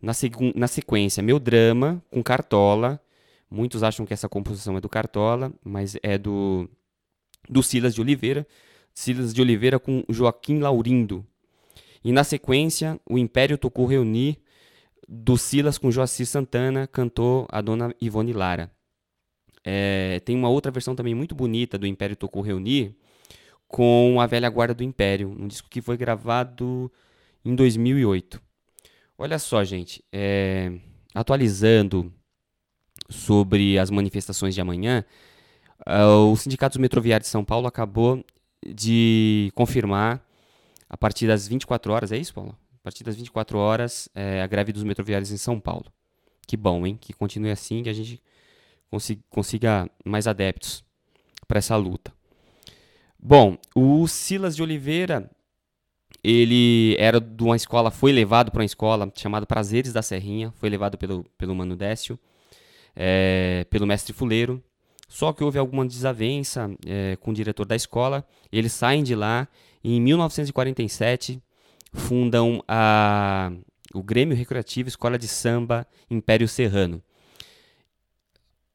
Na, 0.00 0.12
na 0.54 0.66
sequência, 0.66 1.22
Meu 1.22 1.38
Drama, 1.38 2.02
com 2.10 2.22
Cartola. 2.22 3.00
Muitos 3.48 3.82
acham 3.82 4.04
que 4.04 4.12
essa 4.12 4.28
composição 4.28 4.76
é 4.76 4.80
do 4.80 4.88
Cartola, 4.88 5.52
mas 5.62 5.96
é 6.02 6.18
do, 6.18 6.68
do 7.48 7.62
Silas 7.62 7.94
de 7.94 8.00
Oliveira. 8.00 8.46
Silas 8.92 9.32
de 9.32 9.40
Oliveira 9.40 9.78
com 9.78 10.04
Joaquim 10.08 10.58
Laurindo. 10.58 11.24
E 12.04 12.10
na 12.10 12.24
sequência, 12.24 13.00
o 13.08 13.16
Império 13.16 13.56
tocou 13.56 13.86
Reunir, 13.86 14.38
do 15.14 15.36
Silas 15.36 15.76
com 15.76 15.90
Joacir 15.90 16.26
Santana, 16.26 16.86
cantou 16.86 17.46
a 17.50 17.60
dona 17.60 17.94
Ivone 18.00 18.32
Lara. 18.32 18.72
É, 19.62 20.20
tem 20.24 20.34
uma 20.34 20.48
outra 20.48 20.72
versão 20.72 20.96
também 20.96 21.14
muito 21.14 21.34
bonita 21.34 21.76
do 21.76 21.86
Império 21.86 22.16
tocou 22.16 22.40
Reunir, 22.40 22.96
com 23.68 24.18
a 24.22 24.26
Velha 24.26 24.48
Guarda 24.48 24.72
do 24.72 24.82
Império, 24.82 25.28
um 25.28 25.46
disco 25.46 25.68
que 25.68 25.82
foi 25.82 25.98
gravado 25.98 26.90
em 27.44 27.54
2008. 27.54 28.40
Olha 29.18 29.38
só, 29.38 29.62
gente, 29.62 30.02
é, 30.10 30.72
atualizando 31.14 32.10
sobre 33.10 33.78
as 33.78 33.90
manifestações 33.90 34.54
de 34.54 34.62
amanhã, 34.62 35.04
ah, 35.84 36.08
o 36.08 36.36
Sindicato 36.36 36.78
dos 36.78 36.80
Metroviários 36.82 37.28
de 37.28 37.32
São 37.32 37.44
Paulo 37.44 37.66
acabou 37.66 38.24
de 38.66 39.52
confirmar 39.54 40.26
a 40.88 40.96
partir 40.96 41.26
das 41.26 41.46
24 41.46 41.92
horas, 41.92 42.12
é 42.12 42.16
isso, 42.16 42.32
Paulo? 42.32 42.56
A 42.82 42.84
partir 42.84 43.04
das 43.04 43.14
24 43.14 43.58
horas, 43.58 44.08
é, 44.12 44.42
a 44.42 44.46
greve 44.48 44.72
dos 44.72 44.82
metroviários 44.82 45.30
em 45.30 45.36
São 45.36 45.60
Paulo. 45.60 45.86
Que 46.46 46.56
bom, 46.56 46.84
hein? 46.84 46.98
Que 47.00 47.12
continue 47.12 47.52
assim, 47.52 47.84
que 47.84 47.88
a 47.88 47.92
gente 47.92 48.20
consi- 48.90 49.22
consiga 49.30 49.88
mais 50.04 50.26
adeptos 50.26 50.84
para 51.46 51.58
essa 51.58 51.76
luta. 51.76 52.12
Bom, 53.16 53.56
o 53.72 54.08
Silas 54.08 54.56
de 54.56 54.64
Oliveira, 54.64 55.30
ele 56.24 56.96
era 56.98 57.20
de 57.20 57.44
uma 57.44 57.54
escola, 57.54 57.88
foi 57.88 58.10
levado 58.10 58.50
para 58.50 58.60
uma 58.60 58.66
escola 58.66 59.12
chamada 59.16 59.46
Prazeres 59.46 59.92
da 59.92 60.02
Serrinha, 60.02 60.52
foi 60.56 60.68
levado 60.68 60.98
pelo, 60.98 61.22
pelo 61.38 61.54
Mano 61.54 61.76
Décio, 61.76 62.18
é, 62.96 63.64
pelo 63.70 63.86
mestre 63.86 64.12
Fuleiro. 64.12 64.60
Só 65.08 65.32
que 65.32 65.44
houve 65.44 65.56
alguma 65.58 65.86
desavença 65.86 66.68
é, 66.84 67.14
com 67.20 67.30
o 67.30 67.34
diretor 67.34 67.64
da 67.64 67.76
escola, 67.76 68.26
eles 68.50 68.72
saem 68.72 69.04
de 69.04 69.14
lá 69.14 69.46
e 69.84 69.94
em 69.96 70.00
1947 70.00 71.40
fundam 71.92 72.62
a, 72.66 73.52
o 73.94 74.02
Grêmio 74.02 74.36
Recreativo 74.36 74.88
Escola 74.88 75.18
de 75.18 75.28
Samba 75.28 75.86
Império 76.10 76.48
Serrano. 76.48 77.02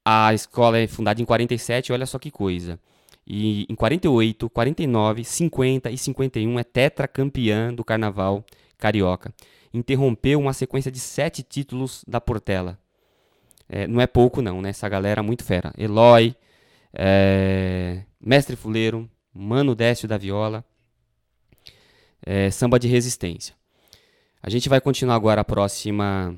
A 0.06 0.34
escola 0.34 0.78
é 0.78 0.88
fundada 0.88 1.22
em 1.22 1.26
47, 1.26 1.92
olha 1.92 2.06
só 2.06 2.18
que 2.18 2.32
coisa. 2.32 2.80
E 3.26 3.66
em 3.70 3.76
48, 3.76 4.50
49, 4.50 5.24
50 5.26 5.92
e 5.92 5.98
51 5.98 6.60
é 6.60 6.64
tetracampeã 6.64 7.74
do 7.74 7.84
Carnaval 7.84 8.46
Carioca. 8.78 9.34
Interrompeu 9.74 10.40
uma 10.40 10.54
sequência 10.54 10.90
de 10.90 11.00
sete 11.00 11.44
títulos 11.44 12.06
da 12.08 12.22
Portela. 12.22 12.80
É, 13.68 13.86
não 13.86 14.00
é 14.00 14.08
pouco 14.08 14.42
não, 14.42 14.62
né? 14.62 14.70
Essa 14.70 14.88
galera 14.88 15.20
é 15.20 15.24
muito 15.24 15.44
fera. 15.44 15.74
Eloy, 15.78 16.34
é, 16.94 18.04
Mestre 18.20 18.56
Fuleiro, 18.56 19.10
Mano 19.34 19.76
Décio 19.76 20.08
da 20.08 20.18
Viola, 20.18 20.64
é, 22.28 22.52
Samba 22.52 22.78
de 22.78 22.90
Resistência. 22.90 23.56
A 24.44 24.50
gente 24.50 24.68
vai 24.68 24.82
continuar 24.82 25.16
agora 25.16 25.40
a 25.40 25.46
próxima 25.46 26.38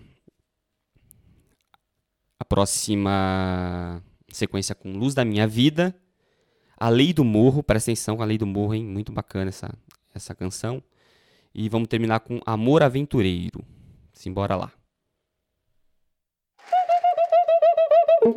a 2.38 2.46
próxima 2.46 4.02
sequência 4.32 4.76
com 4.76 4.94
Luz 4.94 5.16
da 5.16 5.26
Minha 5.26 5.48
Vida, 5.48 5.94
A 6.78 6.90
Lei 6.90 7.12
do 7.12 7.26
Morro, 7.26 7.64
presta 7.64 7.90
atenção 7.90 8.18
com 8.18 8.22
A 8.22 8.26
Lei 8.26 8.38
do 8.38 8.46
Morro, 8.46 8.76
hein? 8.76 8.86
Muito 8.86 9.12
bacana 9.12 9.50
essa, 9.50 9.74
essa 10.14 10.36
canção. 10.36 10.82
E 11.54 11.68
vamos 11.68 11.88
terminar 11.88 12.20
com 12.20 12.40
Amor 12.46 12.84
Aventureiro. 12.84 13.66
Simbora 14.14 14.56
lá. 14.56 14.72
É 18.22 18.28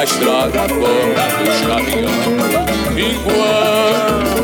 A 0.00 0.04
estrada 0.04 0.66
fora 0.66 1.28
dos 1.44 1.60
caminhões. 1.60 2.24
Enquanto 2.96 4.40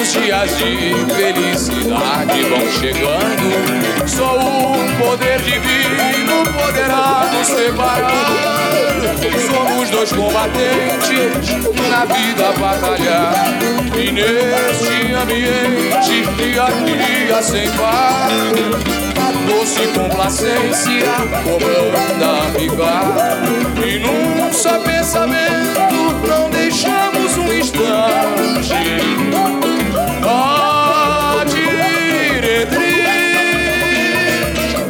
os 0.00 0.12
dias 0.12 0.50
de 0.58 0.96
felicidade 1.14 2.42
vão 2.42 2.66
chegando, 2.72 3.48
só 4.08 4.34
o 4.36 4.84
poder 4.98 5.40
divino 5.42 6.42
poderá 6.60 7.30
nos 7.32 7.46
separar. 7.46 8.96
Somos 9.48 9.90
dois 9.90 10.10
combatentes 10.10 11.48
na 11.88 12.04
vida 12.04 12.52
batalhar. 12.58 13.60
E 13.96 14.10
neste 14.10 15.14
ambiente, 15.14 16.26
dia 16.36 16.64
a 16.64 16.70
dia 16.70 17.40
sem 17.42 17.70
par 17.76 18.28
doce 19.48 19.86
complacência, 19.88 21.12
cobrando 21.42 22.24
a 22.24 22.58
ficar. 22.58 23.38
E 23.84 23.98
num 23.98 24.52
só 24.52 24.78
pensamento 24.80 26.28
não 26.28 26.50
deixamos 26.50 27.36
um 27.38 27.52
instante. 27.52 28.74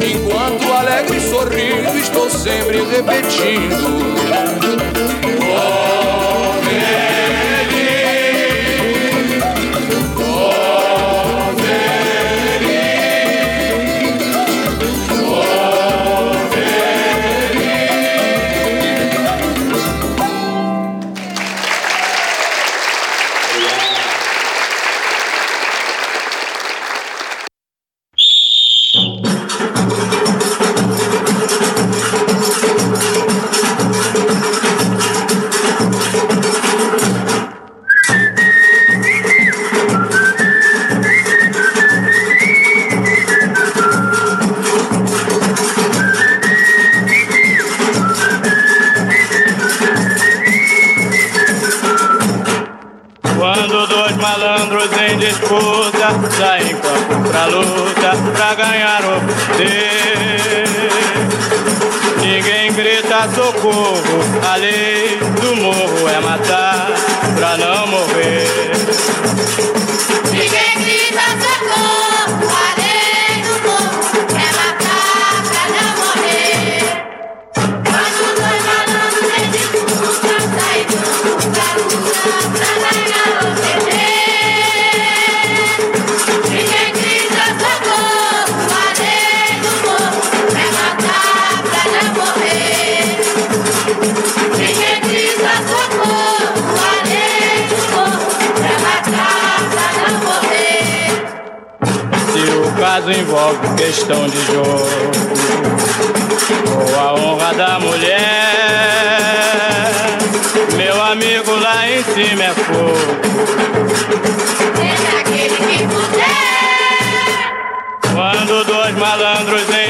Enquanto 0.01 0.73
alegre 0.73 1.19
sorrindo, 1.21 1.97
estou 1.97 2.29
sempre 2.29 2.83
repetindo. 2.83 3.99
Oh. 5.51 5.98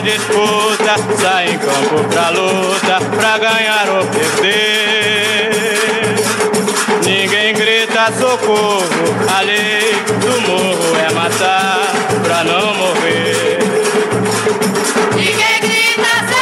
disputa, 0.09 0.95
sai 1.21 1.51
em 1.51 1.57
campo 1.59 2.03
pra 2.09 2.29
luta, 2.29 2.99
pra 3.15 3.37
ganhar 3.37 3.87
ou 3.89 4.05
perder. 4.07 5.51
Ninguém 7.05 7.53
grita 7.53 8.11
socorro, 8.19 8.81
a 9.37 9.41
lei 9.41 9.93
do 10.21 10.41
morro 10.47 10.97
é 10.97 11.13
matar 11.13 11.91
pra 12.23 12.43
não 12.43 12.73
morrer. 12.75 13.59
Ninguém 15.15 15.59
grita 15.61 16.09
socorro. 16.27 16.38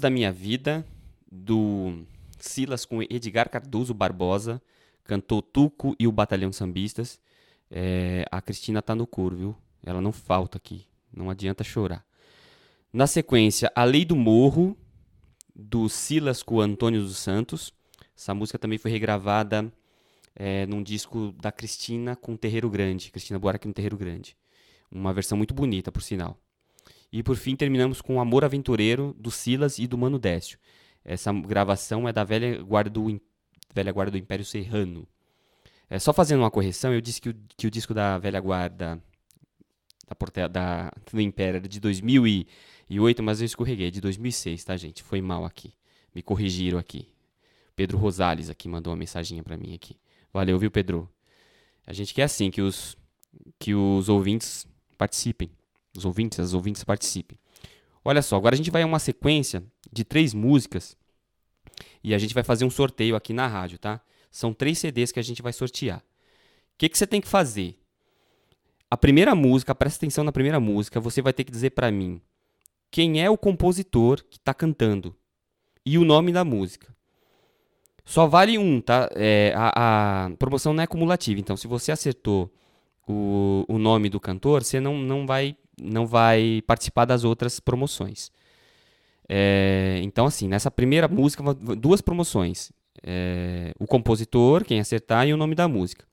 Da 0.00 0.08
Minha 0.08 0.32
Vida, 0.32 0.84
do 1.30 2.04
Silas 2.38 2.86
com 2.86 3.02
Edgar 3.02 3.50
Cardoso 3.50 3.92
Barbosa, 3.92 4.62
cantou 5.04 5.42
Tuco 5.42 5.94
e 5.98 6.06
o 6.06 6.12
Batalhão 6.12 6.52
Sambistas. 6.52 7.20
É, 7.70 8.24
a 8.30 8.40
Cristina 8.40 8.80
tá 8.80 8.94
no 8.94 9.06
coro, 9.06 9.36
viu? 9.36 9.56
Ela 9.84 10.00
não 10.00 10.10
falta 10.10 10.56
aqui, 10.56 10.86
não 11.12 11.28
adianta 11.28 11.62
chorar. 11.62 12.02
Na 12.90 13.06
sequência, 13.06 13.70
A 13.76 13.84
Lei 13.84 14.06
do 14.06 14.16
Morro, 14.16 14.74
do 15.54 15.86
Silas 15.88 16.42
com 16.42 16.60
Antônio 16.60 17.02
dos 17.02 17.18
Santos. 17.18 17.70
Essa 18.16 18.34
música 18.34 18.58
também 18.58 18.78
foi 18.78 18.90
regravada 18.90 19.70
é, 20.34 20.64
num 20.64 20.82
disco 20.82 21.32
da 21.32 21.52
Cristina 21.52 22.16
com 22.16 22.36
Terreiro 22.36 22.70
Grande, 22.70 23.10
Cristina 23.10 23.38
Buarque 23.38 23.68
no 23.68 23.74
Terreiro 23.74 23.98
Grande. 23.98 24.34
Uma 24.90 25.12
versão 25.12 25.36
muito 25.36 25.52
bonita, 25.52 25.92
por 25.92 26.02
sinal. 26.02 26.38
E 27.12 27.22
por 27.22 27.36
fim 27.36 27.56
terminamos 27.56 28.00
com 28.00 28.20
Amor 28.20 28.44
Aventureiro, 28.44 29.14
do 29.18 29.30
Silas 29.30 29.78
e 29.78 29.86
do 29.86 29.98
Mano 29.98 30.18
Décio. 30.18 30.58
Essa 31.04 31.32
gravação 31.32 32.08
é 32.08 32.12
da 32.12 32.22
velha 32.22 32.62
guarda 32.62 32.90
do, 32.90 33.20
velha 33.74 33.92
guarda 33.92 34.12
do 34.12 34.18
Império 34.18 34.44
Serrano. 34.44 35.06
É, 35.88 35.98
só 35.98 36.12
fazendo 36.12 36.40
uma 36.40 36.50
correção, 36.50 36.92
eu 36.94 37.00
disse 37.00 37.20
que 37.20 37.30
o, 37.30 37.36
que 37.56 37.66
o 37.66 37.70
disco 37.70 37.92
da 37.92 38.16
velha 38.18 38.40
guarda 38.40 39.02
da, 40.34 40.48
da, 40.48 40.92
do 41.12 41.20
Império 41.20 41.58
era 41.58 41.68
de 41.68 41.80
2008, 41.80 43.22
mas 43.22 43.40
eu 43.40 43.46
escorreguei, 43.46 43.88
é 43.88 43.90
de 43.90 44.00
2006, 44.00 44.64
tá, 44.64 44.76
gente? 44.76 45.02
Foi 45.02 45.20
mal 45.20 45.44
aqui. 45.44 45.72
Me 46.14 46.22
corrigiram 46.22 46.78
aqui. 46.78 47.08
Pedro 47.74 47.98
Rosales 47.98 48.50
aqui 48.50 48.68
mandou 48.68 48.92
uma 48.92 48.96
mensaginha 48.98 49.42
pra 49.42 49.56
mim 49.56 49.74
aqui. 49.74 49.96
Valeu, 50.32 50.58
viu, 50.58 50.70
Pedro? 50.70 51.08
A 51.86 51.92
gente 51.92 52.12
quer 52.14 52.24
assim 52.24 52.50
que 52.50 52.60
os 52.60 52.96
que 53.58 53.74
os 53.74 54.08
ouvintes 54.08 54.66
participem. 54.98 55.50
Os 55.96 56.04
ouvintes, 56.04 56.38
as 56.40 56.54
ouvintes 56.54 56.84
participem. 56.84 57.38
Olha 58.04 58.22
só, 58.22 58.36
agora 58.36 58.54
a 58.54 58.56
gente 58.56 58.70
vai 58.70 58.82
a 58.82 58.86
uma 58.86 58.98
sequência 58.98 59.62
de 59.92 60.04
três 60.04 60.32
músicas 60.32 60.96
e 62.02 62.14
a 62.14 62.18
gente 62.18 62.34
vai 62.34 62.42
fazer 62.42 62.64
um 62.64 62.70
sorteio 62.70 63.16
aqui 63.16 63.32
na 63.32 63.46
rádio, 63.46 63.78
tá? 63.78 64.00
São 64.30 64.54
três 64.54 64.78
CDs 64.78 65.12
que 65.12 65.20
a 65.20 65.22
gente 65.22 65.42
vai 65.42 65.52
sortear. 65.52 65.98
O 65.98 66.78
que, 66.78 66.88
que 66.88 66.96
você 66.96 67.06
tem 67.06 67.20
que 67.20 67.28
fazer? 67.28 67.78
A 68.90 68.96
primeira 68.96 69.34
música, 69.34 69.74
presta 69.74 69.98
atenção 69.98 70.24
na 70.24 70.32
primeira 70.32 70.58
música, 70.58 71.00
você 71.00 71.20
vai 71.20 71.32
ter 71.32 71.44
que 71.44 71.52
dizer 71.52 71.70
pra 71.70 71.90
mim 71.90 72.20
quem 72.90 73.22
é 73.22 73.30
o 73.30 73.38
compositor 73.38 74.24
que 74.28 74.38
tá 74.40 74.52
cantando 74.52 75.14
e 75.84 75.98
o 75.98 76.04
nome 76.04 76.32
da 76.32 76.44
música. 76.44 76.94
Só 78.04 78.26
vale 78.26 78.58
um, 78.58 78.80
tá? 78.80 79.08
É, 79.14 79.52
a, 79.56 80.26
a 80.26 80.30
promoção 80.36 80.72
não 80.72 80.82
é 80.82 80.86
cumulativa, 80.86 81.38
então 81.38 81.56
se 81.56 81.68
você 81.68 81.92
acertou 81.92 82.52
o, 83.06 83.64
o 83.68 83.78
nome 83.78 84.08
do 84.08 84.18
cantor, 84.18 84.64
você 84.64 84.80
não, 84.80 84.98
não, 84.98 85.26
vai, 85.26 85.56
não 85.80 86.06
vai 86.06 86.62
participar 86.66 87.04
das 87.04 87.24
outras 87.24 87.60
promoções. 87.60 88.30
É, 89.28 90.00
então, 90.02 90.26
assim, 90.26 90.48
nessa 90.48 90.70
primeira 90.70 91.06
música, 91.06 91.42
duas 91.54 92.00
promoções. 92.00 92.72
É, 93.02 93.72
o 93.78 93.86
compositor, 93.86 94.64
quem 94.64 94.80
acertar, 94.80 95.26
e 95.26 95.32
o 95.32 95.36
nome 95.36 95.54
da 95.54 95.68
música. 95.68 96.04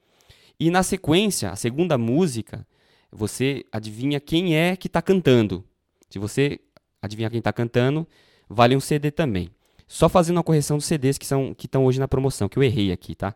E 0.60 0.70
na 0.70 0.84
sequência, 0.84 1.50
a 1.50 1.56
segunda 1.56 1.98
música, 1.98 2.66
você 3.12 3.66
adivinha 3.72 4.20
quem 4.20 4.56
é 4.56 4.76
que 4.76 4.88
está 4.88 5.02
cantando. 5.02 5.64
Se 6.10 6.20
você 6.20 6.60
adivinhar 7.02 7.32
quem 7.32 7.40
está 7.40 7.52
cantando, 7.52 8.08
vale 8.50 8.76
um 8.76 8.80
CD 8.80 9.12
também. 9.12 9.50
Só 9.88 10.10
fazendo 10.10 10.38
uma 10.38 10.44
correção 10.44 10.78
dos 10.78 10.86
CDs 10.86 11.18
que 11.18 11.26
são 11.26 11.54
que 11.54 11.66
estão 11.66 11.86
hoje 11.86 12.00
na 12.00 12.08
promoção, 12.08 12.50
que 12.50 12.58
eu 12.58 12.64
errei 12.64 12.92
aqui, 12.92 13.16
tá? 13.16 13.34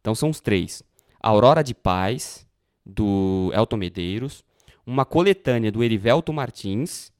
Então 0.00 0.14
são 0.14 0.28
os 0.28 0.40
três: 0.40 0.82
Aurora 1.20 1.62
de 1.62 1.74
Paz, 1.74 2.46
do 2.84 3.50
Elton 3.54 3.76
Medeiros, 3.76 4.44
uma 4.86 5.04
coletânea 5.04 5.72
do 5.72 5.82
Erivelto 5.82 6.32
Martins 6.32 7.12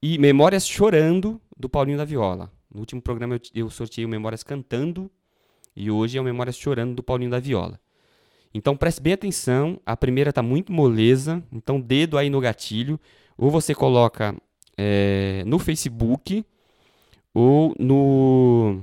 e 0.00 0.16
Memórias 0.18 0.66
Chorando, 0.66 1.40
do 1.56 1.68
Paulinho 1.68 1.98
da 1.98 2.04
Viola. 2.04 2.50
No 2.72 2.80
último 2.80 3.02
programa 3.02 3.34
eu, 3.34 3.40
eu 3.54 3.70
sorteei 3.70 4.04
o 4.04 4.08
Memórias 4.08 4.42
Cantando 4.42 5.10
e 5.74 5.90
hoje 5.90 6.16
é 6.16 6.20
o 6.20 6.24
Memórias 6.24 6.56
Chorando, 6.56 6.94
do 6.94 7.02
Paulinho 7.02 7.30
da 7.30 7.40
Viola. 7.40 7.80
Então 8.54 8.76
preste 8.76 9.00
bem 9.00 9.14
atenção, 9.14 9.80
a 9.84 9.96
primeira 9.96 10.30
está 10.30 10.40
muito 10.40 10.72
moleza, 10.72 11.42
então 11.50 11.80
dedo 11.80 12.16
aí 12.16 12.30
no 12.30 12.40
gatilho, 12.40 13.00
ou 13.36 13.50
você 13.50 13.74
coloca 13.74 14.32
eh, 14.76 15.42
no 15.44 15.58
Facebook 15.58 16.46
ou 17.34 17.74
no, 17.76 18.80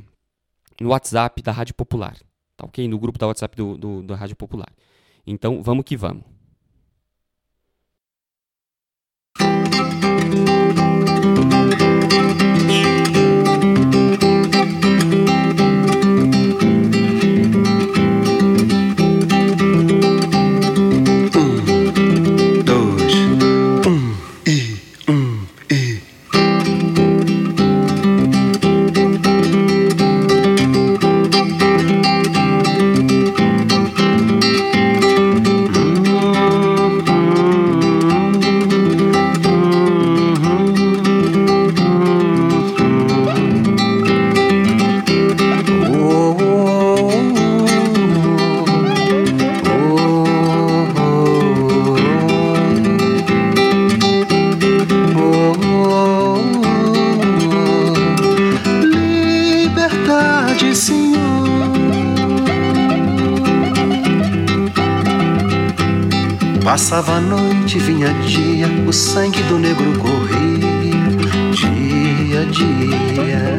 no 0.81 0.89
WhatsApp 0.89 1.41
da 1.41 1.53
Rádio 1.53 1.73
Popular, 1.73 2.17
tá 2.57 2.65
ok? 2.65 2.85
No 2.89 2.99
grupo 2.99 3.17
da 3.17 3.27
WhatsApp 3.27 3.55
do, 3.55 3.77
do, 3.77 4.03
da 4.03 4.15
Rádio 4.15 4.35
Popular. 4.35 4.67
Então 5.25 5.63
vamos 5.63 5.85
que 5.85 5.95
vamos. 5.95 6.40
Passava 66.91 67.19
a 67.19 67.21
noite, 67.21 67.79
vinha 67.79 68.09
dia, 68.25 68.67
o 68.85 68.91
sangue 68.91 69.41
do 69.43 69.57
negro 69.57 69.97
corria, 69.97 71.31
dia 71.53 72.41
a 72.41 72.45
dia. 72.51 73.57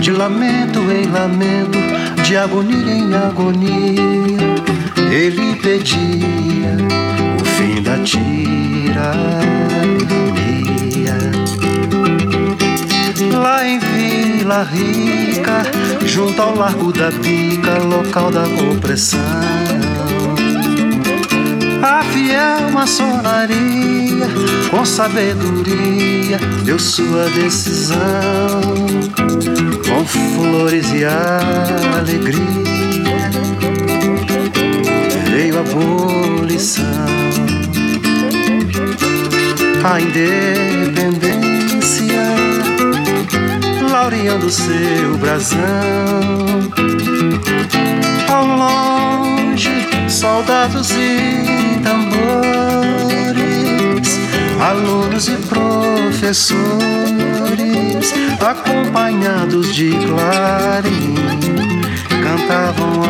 De 0.00 0.12
lamento 0.12 0.78
em 0.78 1.10
lamento, 1.10 1.78
de 2.22 2.36
agonia 2.36 2.92
em 2.92 3.12
agonia, 3.12 4.38
ele 5.10 5.56
pedia 5.56 6.76
o 7.40 7.44
fim 7.44 7.82
da 7.82 7.98
tirania. 8.04 8.96
Lá 13.32 13.66
em 13.66 13.80
Vila 13.80 14.62
Rica, 14.62 15.64
junto 16.04 16.40
ao 16.40 16.54
Largo 16.54 16.92
da 16.92 17.10
Pica, 17.10 17.78
local 17.82 18.30
da 18.30 18.44
opressão. 18.44 19.85
Fiel 22.16 22.70
maçonaria, 22.72 24.26
com 24.70 24.86
sabedoria, 24.86 26.38
deu 26.64 26.78
sua 26.78 27.28
decisão, 27.28 28.62
com 29.86 30.02
flores 30.06 30.90
e 30.94 31.04
alegria, 31.94 32.40
veio 35.30 35.58
a 35.58 35.60
abolição, 35.60 36.84
a 39.84 40.00
independência, 40.00 41.36
laureando 43.90 44.48
seu 44.48 45.18
brasão, 45.18 45.58
ao 48.32 48.46
longe, 48.46 49.45
soldados 50.16 50.90
e 50.92 51.78
tambores, 51.82 52.08
alunos 54.58 55.28
e 55.28 55.32
professores, 55.32 56.54
acompanhados 58.40 59.74
de 59.74 59.90
clarim, 59.90 61.14
cantavam 62.08 63.02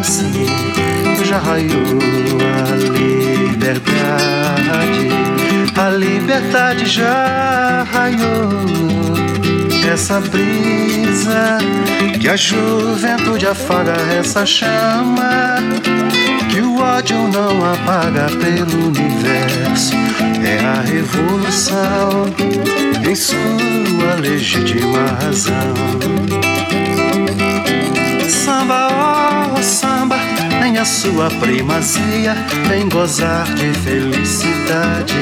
assim: 0.00 0.46
já 1.24 1.38
raiou 1.38 1.98
a 2.60 2.76
liberdade, 2.96 5.08
a 5.76 5.90
liberdade 5.90 6.86
já 6.86 7.84
raiou. 7.92 8.52
Essa 9.92 10.20
brisa 10.20 11.58
que 12.20 12.28
a 12.28 12.36
juventude 12.36 13.46
afaga 13.46 13.94
essa 14.16 14.46
chama 14.46 15.58
o 16.62 16.80
ódio 16.80 17.16
não 17.28 17.72
apaga 17.72 18.26
pelo 18.36 18.88
universo. 18.88 19.94
É 20.44 20.64
a 20.64 20.80
revolução 20.82 22.26
em 23.08 23.14
sua 23.14 24.14
legítima 24.20 25.06
razão. 25.20 25.74
Samba, 28.28 28.88
ó 29.56 29.62
samba, 29.62 30.16
nem 30.60 30.78
a 30.78 30.84
sua 30.84 31.30
primazia, 31.40 32.34
vem 32.68 32.88
gozar 32.88 33.44
de 33.54 33.72
felicidade. 33.80 35.14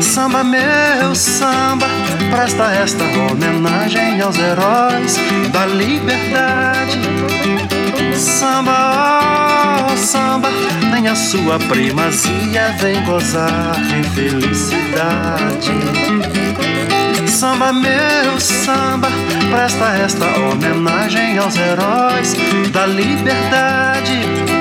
Samba, 0.00 0.44
meu 0.44 1.14
samba, 1.14 1.86
presta 2.30 2.64
esta 2.72 3.04
homenagem 3.04 4.20
aos 4.20 4.36
heróis 4.38 5.18
da 5.52 5.66
liberdade. 5.66 6.98
Samba, 8.16 9.90
oh, 9.92 9.96
samba, 9.96 10.48
nem 10.92 11.08
a 11.08 11.16
sua 11.16 11.58
primazia 11.58 12.74
vem 12.80 13.02
gozar 13.04 13.74
de 13.74 14.02
felicidade. 14.10 15.72
Samba, 17.28 17.72
meu 17.72 18.40
samba, 18.40 19.08
presta 19.50 19.96
esta 20.04 20.26
homenagem 20.38 21.38
aos 21.38 21.56
heróis 21.56 22.34
da. 22.72 22.84
Liberdade, 22.86 24.53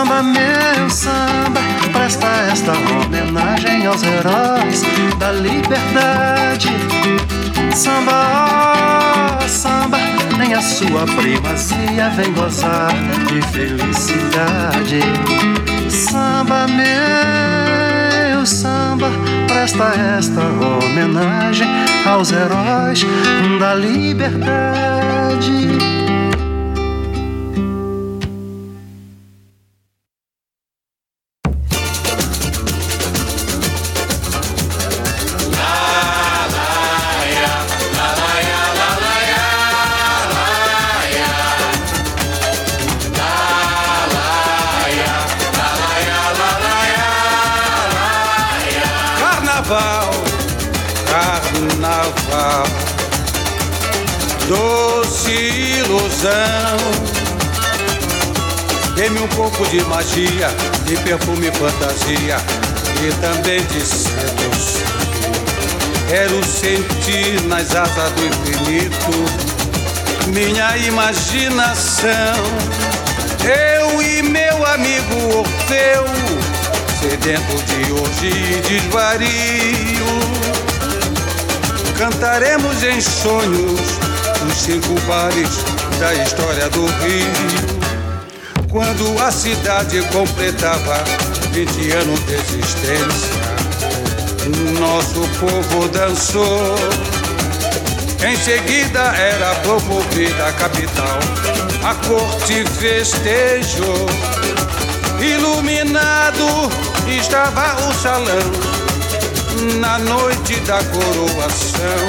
Samba, 0.00 0.22
meu 0.22 0.88
samba, 0.88 1.60
presta 1.92 2.26
esta 2.50 2.72
homenagem 2.72 3.84
aos 3.84 4.02
heróis 4.02 4.82
da 5.18 5.30
liberdade. 5.30 6.70
Samba, 7.74 9.42
oh, 9.44 9.46
samba, 9.46 9.98
nem 10.38 10.54
a 10.54 10.62
sua 10.62 11.04
primazia 11.04 12.08
vem 12.16 12.32
gozar 12.32 12.94
de 13.26 13.42
felicidade. 13.52 15.02
Samba, 15.90 16.66
meu 16.66 18.46
samba, 18.46 19.10
presta 19.48 19.92
esta 20.18 20.40
homenagem 20.40 21.68
aos 22.06 22.32
heróis 22.32 23.04
da 23.58 23.74
liberdade. 23.74 24.80
Magia, 60.20 60.48
de 60.84 60.96
perfume 60.98 61.48
e 61.48 61.52
fantasia, 61.52 62.36
e 63.02 63.12
também 63.20 63.64
de 63.66 63.80
sedução. 63.80 64.90
Quero 66.08 66.44
sentir 66.44 67.40
nas 67.46 67.74
asas 67.74 68.12
do 68.12 68.26
infinito 68.26 69.24
minha 70.28 70.76
imaginação. 70.78 72.10
Eu 73.44 74.02
e 74.02 74.22
meu 74.22 74.66
amigo 74.66 75.38
Orfeu 75.38 76.04
sedento 77.00 77.62
de 77.64 77.92
hoje 77.92 78.28
e 78.28 78.60
desvario. 78.68 79.30
Cantaremos 81.96 82.82
em 82.82 83.00
sonhos 83.00 83.80
os 84.46 84.56
cinco 84.58 85.00
bares 85.06 85.64
da 85.98 86.14
história 86.14 86.68
do 86.70 86.86
Rio. 86.86 87.79
Quando 88.70 89.20
a 89.20 89.32
cidade 89.32 90.00
completava 90.12 91.02
20 91.50 91.90
anos 91.90 92.24
de 92.24 92.34
existência, 92.34 93.40
nosso 94.78 95.28
povo 95.40 95.88
dançou. 95.88 96.76
Em 98.24 98.36
seguida 98.36 99.00
era 99.16 99.56
promovida 99.56 100.46
a 100.46 100.52
capital, 100.52 101.18
a 101.82 101.94
corte 102.06 102.64
festejou. 102.78 104.06
Iluminado 105.20 106.70
estava 107.08 107.74
o 107.88 107.94
salão, 107.94 108.52
na 109.80 109.98
noite 109.98 110.54
da 110.60 110.78
coroação. 110.84 112.06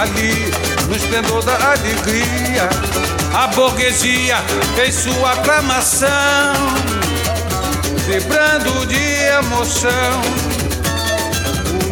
Ali, 0.00 0.52
no 0.88 0.96
esplendor 0.96 1.42
da 1.44 1.54
alegria, 1.72 2.68
a 3.34 3.48
burguesia 3.48 4.36
fez 4.76 4.94
sua 4.94 5.32
aclamação, 5.32 6.54
vibrando 8.06 8.86
de 8.86 9.04
emoção. 9.38 10.22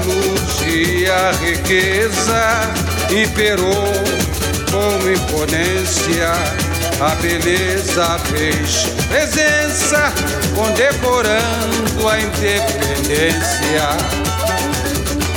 O 0.06 0.30
luxo 0.30 0.64
e 0.64 1.10
a 1.10 1.32
riqueza 1.32 2.72
imperou 3.10 3.92
com 4.70 5.10
imponência. 5.10 6.32
A 7.00 7.14
beleza 7.16 8.18
fez 8.30 8.86
presença, 9.08 10.12
condecorando 10.54 12.08
a 12.08 12.20
independência. 12.20 13.88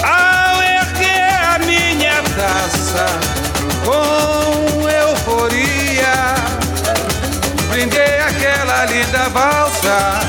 Ao 0.04 0.62
erguer 0.62 1.56
a 1.56 1.60
minha 1.60 2.22
taça 2.38 3.08
com 3.84 4.75
linda 9.16 9.30
valsa. 9.30 10.20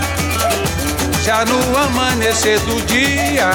Já 1.25 1.45
no 1.45 1.77
amanhecer 1.77 2.61
do 2.61 2.81
dia, 2.87 3.51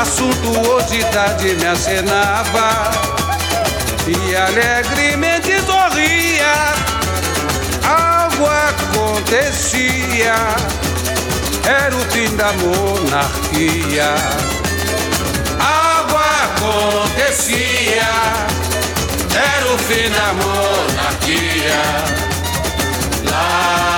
a 0.00 0.04
suntuosidade 0.04 1.54
me 1.56 1.66
acenava 1.66 2.90
e 4.06 4.36
alegremente 4.36 5.60
sorria. 5.62 6.72
Algo 7.84 8.46
acontecia, 8.46 10.34
era 11.64 11.96
o 11.96 12.00
fim 12.12 12.36
da 12.36 12.52
monarquia. 12.52 14.14
Algo 15.58 16.16
acontecia, 16.44 18.08
era 19.34 19.66
o 19.74 19.78
fim 19.78 20.08
da 20.10 20.32
monarquia. 20.34 21.82
Lá, 23.30 23.91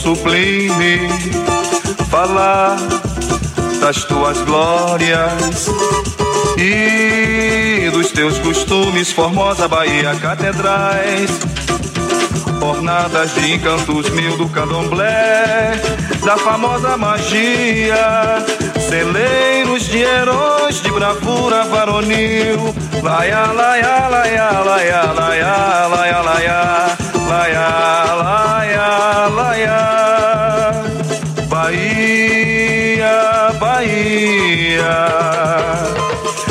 sublime 0.00 1.08
falar 2.10 2.76
das 3.80 4.02
tuas 4.04 4.38
glórias 4.40 5.68
e 6.56 7.90
dos 7.92 8.10
teus 8.10 8.38
costumes, 8.38 9.12
Formosa 9.12 9.68
Bahia, 9.68 10.14
catedrais, 10.14 11.30
ornadas 12.62 13.34
de 13.34 13.52
encantos 13.52 14.08
mil 14.10 14.38
do 14.38 14.48
candomblé, 14.48 15.78
da 16.24 16.36
famosa 16.38 16.96
magia, 16.96 18.42
celeiros 18.88 19.86
de 19.88 19.98
heróis 19.98 20.80
de 20.80 20.90
bravura 20.90 21.64
varonil, 21.64 22.74
laia, 23.02 23.52
laia, 23.52 24.08
laia, 24.08 24.50
laia, 24.64 25.02
laia, 25.12 25.86
laia, 25.88 25.88
laia, 25.88 26.96
laia, 27.28 27.70
laia, 28.16 28.39
Bahia, 33.80 35.08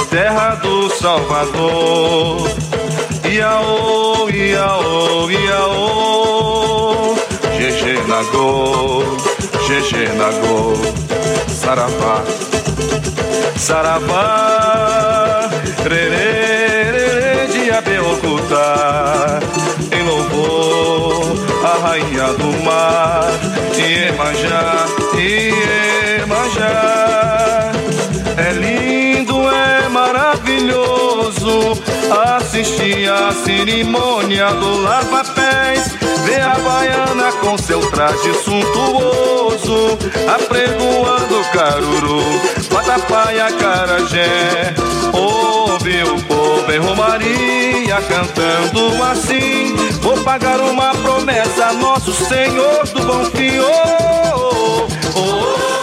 terra 0.10 0.56
do 0.64 0.90
Salvador. 0.90 2.50
Iaô, 3.24 4.28
iaô, 4.32 5.30
iaô, 5.30 7.16
GG 7.56 8.02
Nagô, 8.08 9.04
GG 9.68 10.10
Nagô, 10.18 10.74
Saravá, 11.48 12.24
Saravá, 13.58 15.52
Rerê, 15.88 17.46
de 17.46 17.70
Abeokuta, 17.70 19.40
em 19.92 20.04
louvor 20.04 21.38
a 21.64 21.78
rainha 21.90 22.34
do 22.34 22.52
mar, 22.64 23.30
Iemanjá, 23.78 24.88
Iemanjá. 25.14 25.89
Assistir 32.60 33.10
a 33.10 33.32
cerimônia 33.32 34.48
do 34.56 34.82
lava-pés. 34.82 35.96
Ver 36.26 36.42
a 36.42 36.56
baiana 36.56 37.32
com 37.42 37.58
seu 37.58 37.80
traje 37.92 38.34
suntuoso, 38.44 39.98
apregoando 40.28 41.42
caruru, 41.54 42.22
batapaia, 42.72 43.50
carajé. 43.54 44.74
Ouve 45.14 46.04
o 46.04 46.22
povo 46.24 46.72
em 46.72 46.80
Romaria 46.80 48.02
cantando 48.02 49.04
assim. 49.04 49.76
Vou 50.02 50.18
pagar 50.24 50.60
uma 50.60 50.92
promessa 50.96 51.68
a 51.68 51.74
nosso 51.74 52.12
Senhor 52.12 52.86
do 52.88 53.04
Bom 53.06 53.26
Fim. 53.32 53.60
Oh, 53.60 54.88
oh, 55.16 55.20
oh, 55.20 55.79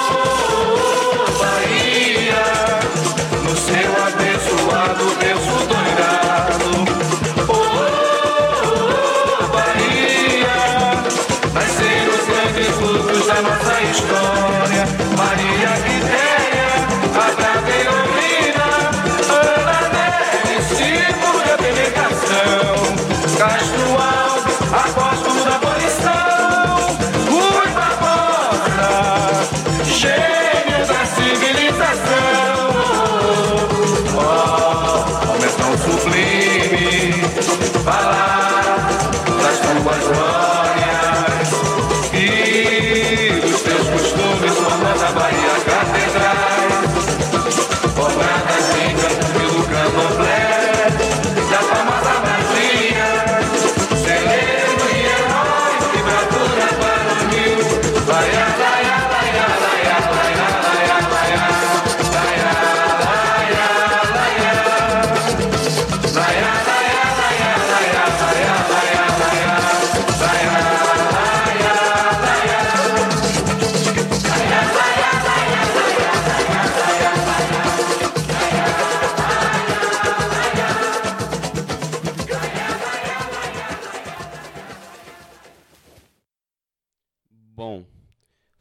Bom, 87.68 87.84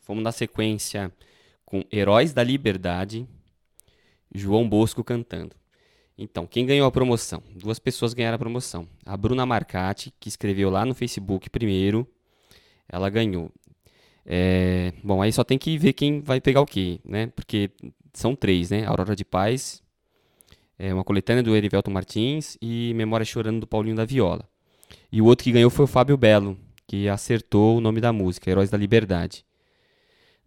fomos 0.01 0.24
na 0.24 0.32
sequência 0.32 1.14
com 1.64 1.86
Heróis 1.93 2.34
da 2.34 2.43
Liberdade, 2.43 3.28
João 4.34 4.68
Bosco 4.68 5.03
cantando. 5.03 5.56
Então, 6.18 6.47
quem 6.47 6.66
ganhou 6.66 6.88
a 6.88 6.91
promoção? 6.91 7.43
Duas 7.56 7.78
pessoas 7.78 8.16
ganharam 8.16 8.38
a 8.38 8.39
promoção. 8.39 8.88
A 9.06 9.16
Bruna 9.16 9.45
Marcati, 9.45 10.12
que 10.20 10.28
escreveu 10.28 10.72
lá 10.72 10.84
no 10.88 10.95
Facebook 10.95 11.51
primeiro, 11.51 12.08
ela 12.89 13.08
ganhou. 13.08 13.51
É, 14.26 14.91
bom, 15.03 15.22
aí 15.22 15.32
só 15.32 15.43
tem 15.43 15.60
que 15.60 15.78
ver 15.78 15.93
quem 15.93 16.20
vai 16.20 16.41
pegar 16.41 16.62
o 16.62 16.66
quê, 16.66 16.99
né? 17.06 17.28
Porque 17.28 17.70
são 18.12 18.36
três, 18.36 18.72
né? 18.72 18.88
Aurora 18.88 19.16
de 19.16 19.24
Paz, 19.24 19.84
é 20.80 20.91
uma 20.91 21.03
coletânea 21.03 21.43
do 21.43 21.56
Erivelto 21.56 21.91
Martins 21.91 22.58
e 22.60 22.91
Memória 22.95 23.24
Chorando 23.24 23.60
do 23.60 23.68
Paulinho 23.68 23.97
da 23.97 24.03
Viola. 24.03 24.49
E 25.12 25.22
o 25.22 25.26
outro 25.26 25.43
que 25.43 25.51
ganhou 25.51 25.70
foi 25.70 25.86
o 25.86 25.88
Fábio 25.88 26.18
Belo, 26.18 26.58
que 26.88 27.10
acertou 27.10 27.78
o 27.78 27.82
nome 27.82 28.02
da 28.02 28.14
música, 28.14 28.50
Heróis 28.50 28.70
da 28.70 28.78
Liberdade. 28.78 29.46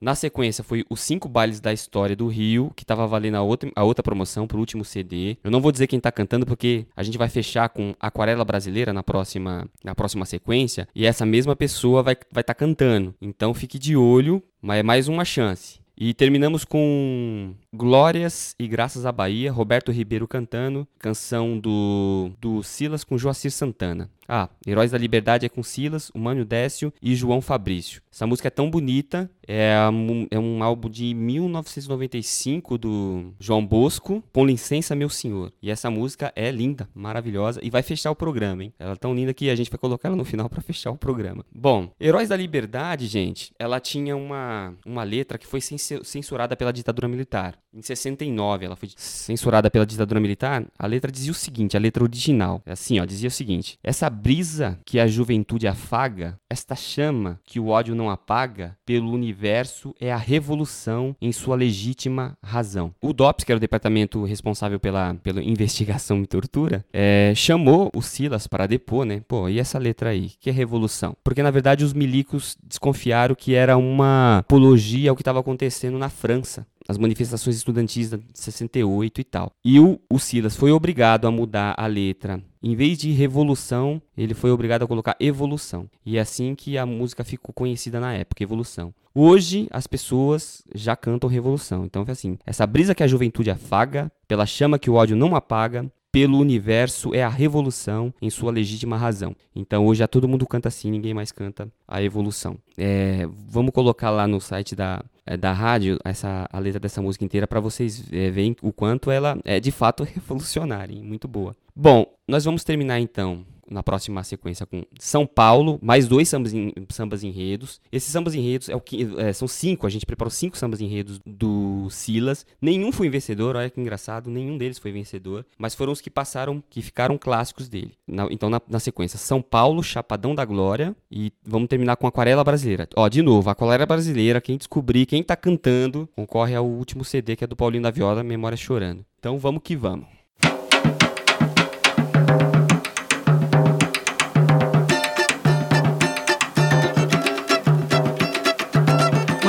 Na 0.01 0.14
sequência 0.14 0.62
foi 0.62 0.84
os 0.89 1.01
cinco 1.01 1.28
bailes 1.28 1.61
da 1.61 1.72
história 1.72 2.14
do 2.14 2.28
Rio, 2.28 2.70
que 2.76 2.84
estava 2.84 3.05
valendo 3.07 3.34
a 3.34 3.43
outra, 3.43 3.70
a 3.74 3.82
outra 3.82 4.03
promoção 4.03 4.47
pro 4.47 4.59
último 4.59 4.84
CD. 4.84 5.36
Eu 5.43 5.51
não 5.51 5.61
vou 5.61 5.72
dizer 5.72 5.89
quem 5.89 5.99
tá 5.99 6.12
cantando, 6.12 6.47
porque 6.47 6.86
a 6.97 7.03
gente 7.03 7.18
vai 7.18 7.28
fechar 7.28 7.68
com 7.68 7.95
Aquarela 7.99 8.45
Brasileira 8.45 8.93
na 8.93 9.03
próxima, 9.03 9.68
na 9.82 9.97
próxima 9.97 10.24
sequência, 10.24 10.86
e 10.95 11.05
essa 11.05 11.26
mesma 11.26 11.57
pessoa 11.57 12.03
vai 12.03 12.14
estar 12.14 12.26
vai 12.30 12.45
tá 12.45 12.55
cantando. 12.55 13.12
Então 13.20 13.53
fique 13.53 13.78
de 13.78 13.97
olho, 13.97 14.41
mas 14.62 14.78
é 14.78 14.82
mais 14.84 15.09
uma 15.09 15.24
chance. 15.24 15.80
E 16.01 16.14
terminamos 16.14 16.64
com 16.64 17.55
Glórias 17.74 18.54
e 18.58 18.66
Graças 18.66 19.04
à 19.04 19.12
Bahia, 19.12 19.52
Roberto 19.52 19.92
Ribeiro 19.92 20.26
cantando, 20.26 20.88
canção 20.98 21.58
do, 21.58 22.30
do 22.40 22.62
Silas 22.62 23.04
com 23.04 23.18
Joacir 23.18 23.52
Santana. 23.52 24.10
Ah, 24.30 24.50
Heróis 24.66 24.90
da 24.90 24.98
Liberdade 24.98 25.46
é 25.46 25.48
com 25.48 25.62
Silas, 25.62 26.10
o 26.10 26.18
Mânio 26.18 26.44
Décio 26.44 26.92
e 27.00 27.14
João 27.14 27.40
Fabrício. 27.40 28.02
Essa 28.12 28.26
música 28.26 28.48
é 28.48 28.50
tão 28.50 28.70
bonita, 28.70 29.30
é 29.46 29.74
um, 29.90 30.26
é 30.30 30.38
um 30.38 30.62
álbum 30.62 30.90
de 30.90 31.14
1995 31.14 32.76
do 32.76 33.32
João 33.40 33.64
Bosco, 33.64 34.22
Com 34.32 34.44
Licença 34.44 34.94
Meu 34.94 35.08
Senhor. 35.08 35.50
E 35.62 35.70
essa 35.70 35.90
música 35.90 36.30
é 36.36 36.50
linda, 36.50 36.86
maravilhosa 36.94 37.60
e 37.62 37.70
vai 37.70 37.82
fechar 37.82 38.10
o 38.10 38.16
programa, 38.16 38.64
hein? 38.64 38.74
Ela 38.78 38.92
é 38.92 38.96
tão 38.96 39.14
linda 39.14 39.32
que 39.32 39.48
a 39.48 39.56
gente 39.56 39.70
vai 39.70 39.78
colocar 39.78 40.08
ela 40.08 40.16
no 40.16 40.26
final 40.26 40.48
para 40.50 40.60
fechar 40.60 40.90
o 40.90 40.98
programa. 40.98 41.42
Bom, 41.50 41.90
Heróis 41.98 42.28
da 42.28 42.36
Liberdade, 42.36 43.06
gente, 43.06 43.54
ela 43.58 43.80
tinha 43.80 44.14
uma, 44.14 44.74
uma 44.84 45.04
letra 45.04 45.38
que 45.38 45.46
foi 45.46 45.60
censurada 45.60 46.54
pela 46.54 46.72
ditadura 46.72 47.08
militar. 47.08 47.58
Em 47.72 47.82
69, 47.82 48.64
ela 48.64 48.76
foi 48.76 48.88
censurada 48.96 49.70
pela 49.70 49.84
ditadura 49.84 50.18
militar. 50.18 50.64
A 50.78 50.86
letra 50.86 51.12
dizia 51.12 51.30
o 51.30 51.34
seguinte, 51.34 51.76
a 51.76 51.80
letra 51.80 52.02
original, 52.02 52.62
é 52.64 52.72
assim, 52.72 52.98
ó, 52.98 53.04
dizia 53.04 53.28
o 53.28 53.32
seguinte: 53.32 53.78
Essa 53.84 54.08
brisa 54.08 54.78
que 54.86 54.98
a 54.98 55.06
juventude 55.06 55.68
afaga, 55.68 56.38
esta 56.48 56.74
chama 56.74 57.38
que 57.44 57.60
o 57.60 57.68
ódio 57.68 57.94
não 57.94 58.08
apaga, 58.08 58.76
pelo 58.86 59.12
universo 59.12 59.94
é 60.00 60.10
a 60.10 60.16
revolução 60.16 61.14
em 61.20 61.30
sua 61.30 61.56
legítima 61.56 62.38
razão. 62.42 62.94
O 63.02 63.12
DOPS, 63.12 63.44
que 63.44 63.52
era 63.52 63.58
o 63.58 63.60
departamento 63.60 64.24
responsável 64.24 64.80
pela, 64.80 65.14
pela 65.22 65.42
investigação 65.42 66.22
e 66.22 66.26
tortura, 66.26 66.84
é, 66.90 67.32
chamou 67.36 67.90
o 67.94 68.00
Silas 68.00 68.46
para 68.46 68.66
depor, 68.66 69.04
né? 69.04 69.22
Pô, 69.28 69.46
e 69.48 69.58
essa 69.58 69.78
letra 69.78 70.10
aí? 70.10 70.30
Que 70.40 70.48
é 70.48 70.52
revolução? 70.52 71.14
Porque 71.22 71.42
na 71.42 71.50
verdade 71.50 71.84
os 71.84 71.92
milicos 71.92 72.56
desconfiaram 72.62 73.34
que 73.34 73.54
era 73.54 73.76
uma 73.76 74.38
apologia 74.38 75.10
ao 75.10 75.16
que 75.16 75.22
estava 75.22 75.40
acontecendo 75.40 75.98
na 75.98 76.08
França 76.08 76.66
as 76.89 76.97
manifestações 76.97 77.57
estudantis 77.57 78.11
de 78.11 78.18
68 78.32 79.20
e 79.20 79.24
tal. 79.24 79.53
E 79.62 79.78
o, 79.78 80.01
o 80.11 80.18
Silas 80.18 80.57
foi 80.57 80.72
obrigado 80.72 81.26
a 81.26 81.30
mudar 81.30 81.74
a 81.76 81.86
letra. 81.86 82.43
Em 82.62 82.74
vez 82.74 82.97
de 82.97 83.12
revolução, 83.12 84.01
ele 84.16 84.32
foi 84.32 84.51
obrigado 84.51 84.82
a 84.82 84.86
colocar 84.86 85.14
evolução. 85.20 85.89
E 86.05 86.16
é 86.16 86.20
assim 86.20 86.55
que 86.55 86.78
a 86.78 86.86
música 86.86 87.22
ficou 87.22 87.53
conhecida 87.53 88.01
na 88.01 88.14
época, 88.14 88.43
evolução. 88.43 88.93
Hoje 89.14 89.68
as 89.70 89.86
pessoas 89.86 90.62
já 90.74 90.97
cantam 90.97 91.28
revolução. 91.28 91.84
Então 91.84 92.05
é 92.09 92.11
assim, 92.11 92.39
essa 92.47 92.66
brisa 92.66 92.95
que 92.95 93.03
a 93.03 93.07
juventude 93.07 93.51
afaga, 93.51 94.11
pela 94.26 94.47
chama 94.47 94.78
que 94.78 94.89
o 94.89 94.95
ódio 94.95 95.16
não 95.16 95.36
apaga, 95.36 95.91
pelo 96.11 96.38
universo 96.38 97.14
é 97.14 97.22
a 97.22 97.28
revolução 97.28 98.12
em 98.20 98.30
sua 98.30 98.50
legítima 98.50 98.96
razão. 98.96 99.34
Então 99.54 99.86
hoje 99.86 99.98
já 99.98 100.09
todo 100.09 100.28
mundo 100.28 100.46
canta 100.46 100.68
assim, 100.68 100.90
ninguém 100.90 101.14
mais 101.14 101.32
canta 101.32 101.68
a 101.86 102.02
evolução. 102.02 102.56
É, 102.76 103.28
vamos 103.48 103.72
colocar 103.72 104.11
lá 104.11 104.26
no 104.26 104.40
site 104.40 104.74
da, 104.74 105.02
é, 105.26 105.36
da 105.36 105.52
rádio 105.52 105.98
essa, 106.04 106.48
a 106.50 106.59
letra 106.59 106.80
dessa 106.80 107.02
música 107.02 107.24
inteira 107.24 107.46
para 107.46 107.61
vocês 107.61 108.04
é, 108.12 108.30
verem 108.30 108.56
o 108.62 108.72
quanto 108.72 109.11
ela 109.11 109.38
é 109.44 109.61
de 109.61 109.70
fato 109.70 110.02
revolucionária, 110.04 110.94
hein? 110.94 111.02
muito 111.02 111.28
boa. 111.28 111.54
Bom, 111.74 112.06
nós 112.26 112.44
vamos 112.44 112.64
terminar 112.64 112.98
então 112.98 113.44
na 113.70 113.82
próxima 113.82 114.22
sequência 114.24 114.66
com 114.66 114.84
São 114.98 115.26
Paulo, 115.26 115.78
mais 115.82 116.08
dois 116.08 116.28
sambas, 116.28 116.52
em, 116.52 116.72
sambas 116.88 117.22
enredos. 117.22 117.80
Esses 117.92 118.10
sambas 118.10 118.34
enredos 118.34 118.68
é 118.68 118.76
o 118.76 118.80
que, 118.80 119.08
é, 119.18 119.32
são 119.32 119.46
cinco, 119.46 119.86
a 119.86 119.90
gente 119.90 120.06
preparou 120.06 120.30
cinco 120.30 120.56
sambas 120.56 120.80
enredos 120.80 121.20
do 121.24 121.88
Silas. 121.90 122.46
Nenhum 122.60 122.90
foi 122.92 123.08
vencedor, 123.08 123.56
olha 123.56 123.70
que 123.70 123.80
engraçado, 123.80 124.30
nenhum 124.30 124.56
deles 124.56 124.78
foi 124.78 124.92
vencedor, 124.92 125.44
mas 125.56 125.74
foram 125.74 125.92
os 125.92 126.00
que 126.00 126.10
passaram, 126.10 126.62
que 126.68 126.82
ficaram 126.82 127.18
clássicos 127.18 127.68
dele. 127.68 127.92
Na, 128.06 128.26
então, 128.30 128.50
na, 128.50 128.60
na, 128.68 128.80
sequência, 128.80 129.18
São 129.18 129.42
Paulo, 129.42 129.82
Chapadão 129.82 130.34
da 130.34 130.44
Glória 130.44 130.94
e 131.10 131.32
vamos 131.44 131.68
terminar 131.68 131.96
com 131.96 132.06
Aquarela 132.06 132.44
Brasileira. 132.44 132.88
Ó, 132.96 133.08
de 133.08 133.22
novo, 133.22 133.50
Aquarela 133.50 133.86
Brasileira, 133.86 134.40
quem 134.40 134.56
descobrir, 134.56 135.06
quem 135.06 135.22
tá 135.22 135.36
cantando, 135.36 136.08
concorre 136.14 136.54
ao 136.54 136.66
último 136.66 137.04
CD 137.04 137.36
que 137.36 137.44
é 137.44 137.46
do 137.46 137.56
Paulinho 137.56 137.82
da 137.82 137.90
Viola, 137.90 138.22
Memória 138.22 138.56
Chorando. 138.56 139.04
Então, 139.18 139.38
vamos 139.38 139.62
que 139.62 139.76
vamos. 139.76 140.17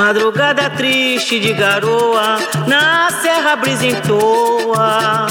Madrugada 0.10 0.72
triste 0.72 1.39
de 1.39 1.53
garoa, 1.53 2.39
na 2.66 3.12
serra 3.22 3.55
brisa 3.55 3.86
entoa. 3.86 5.28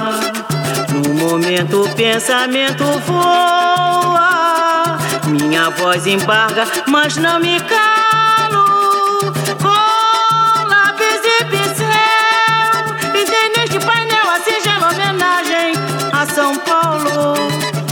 No 0.92 1.14
momento 1.14 1.82
o 1.82 1.94
pensamento 1.96 2.84
voa. 3.00 4.96
Minha 5.26 5.68
voz 5.70 6.06
embarga, 6.06 6.64
mas 6.86 7.16
não 7.16 7.40
me 7.40 7.58
calo. 7.58 9.32
Com 9.60 10.68
lápis 10.68 11.22
e 11.24 11.44
pincel, 11.46 12.94
pintei 13.12 13.48
neste 13.56 13.80
painel 13.84 14.30
a 14.30 14.38
singela 14.38 14.92
homenagem 14.92 15.72
a 16.12 16.24
São 16.24 16.56
Paulo, 16.56 17.34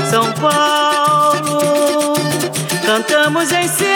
São 0.09 0.33
Paulo. 0.35 2.15
Cantamos 2.87 3.51
em 3.51 3.67
seu 3.67 3.87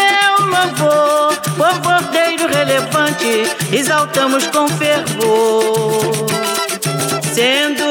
louvor, 0.40 1.29
exaltamos 3.72 4.46
com 4.48 4.68
fervor. 4.68 6.26
Sendo 7.32 7.86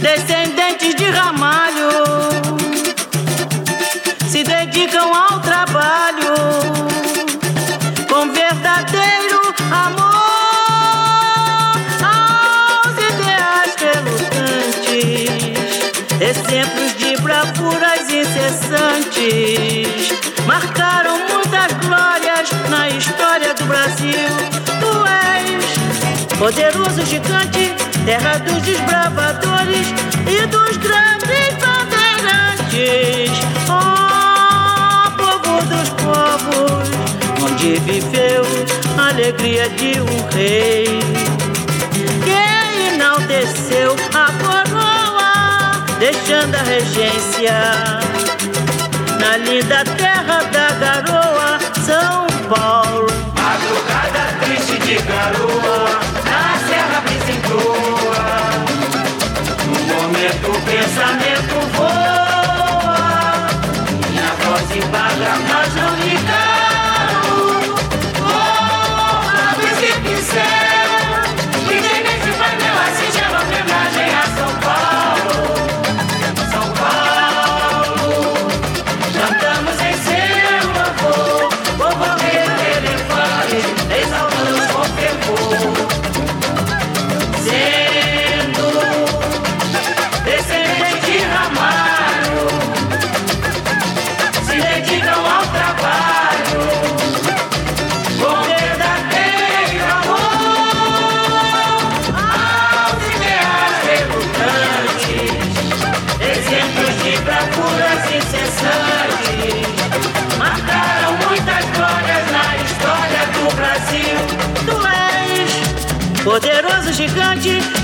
descendentes 0.00 0.61
poderoso 26.52 27.04
gigante, 27.06 27.74
terra 28.04 28.38
dos 28.38 28.62
desbravadores 28.62 29.86
e 30.26 30.46
dos 30.46 30.76
grandes 30.76 31.54
bandeirantes. 31.58 33.30
Oh, 33.68 35.10
povo 35.16 35.62
dos 35.64 35.88
povos, 36.02 36.90
onde 37.42 37.78
viveu 37.80 38.44
a 38.98 39.08
alegria 39.08 39.68
de 39.70 40.00
um 40.00 40.28
rei 40.34 41.00
que 42.22 42.92
enalteceu 42.94 43.96
a 44.14 44.30
coroa, 44.44 45.86
deixando 45.98 46.54
a 46.54 46.62
regência 46.62 47.54
na 49.18 49.36
linda 49.38 49.84
terra 49.96 50.42
da 50.52 50.70
garoa, 50.72 51.58
São 51.86 52.26
Paulo. 52.48 53.06
Madrugada 53.34 54.32
triste 54.44 54.78
de 54.80 54.94
garoa, 55.02 56.11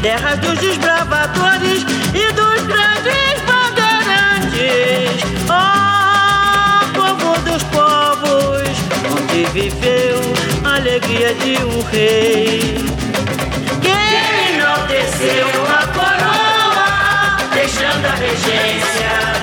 terra 0.03 0.36
dos 0.36 0.59
desbravadores 0.59 1.82
e 2.14 2.32
dos 2.32 2.62
grandes 2.66 3.42
bandeirantes. 3.46 5.22
Ó 5.49 6.92
povo 6.94 7.38
dos 7.40 7.62
povos, 7.64 8.68
onde 9.11 9.44
viveu 9.53 10.20
a 10.64 10.76
alegria 10.76 11.34
de 11.34 11.57
um 11.64 11.82
rei. 11.90 12.76
Quem 13.82 14.55
enalteceu 14.55 15.49
a 15.66 15.86
coroa, 15.88 17.36
deixando 17.55 18.07
a 18.07 18.14
regência 18.14 19.38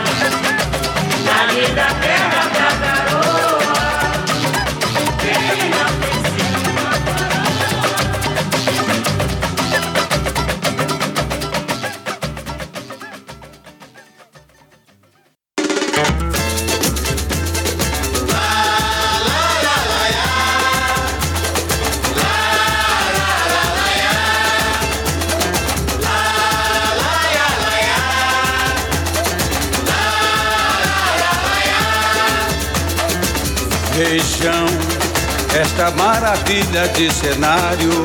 maravilha 36.36 36.88
de 36.90 37.14
cenário. 37.14 38.04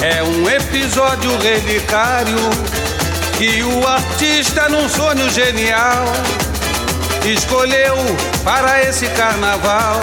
É 0.00 0.22
um 0.22 0.48
episódio 0.48 1.36
relicário 1.38 2.38
que 3.36 3.62
o 3.62 3.86
artista, 3.86 4.68
num 4.68 4.88
sonho 4.88 5.30
genial, 5.30 6.04
escolheu 7.24 7.96
para 8.44 8.82
esse 8.82 9.06
carnaval. 9.08 10.00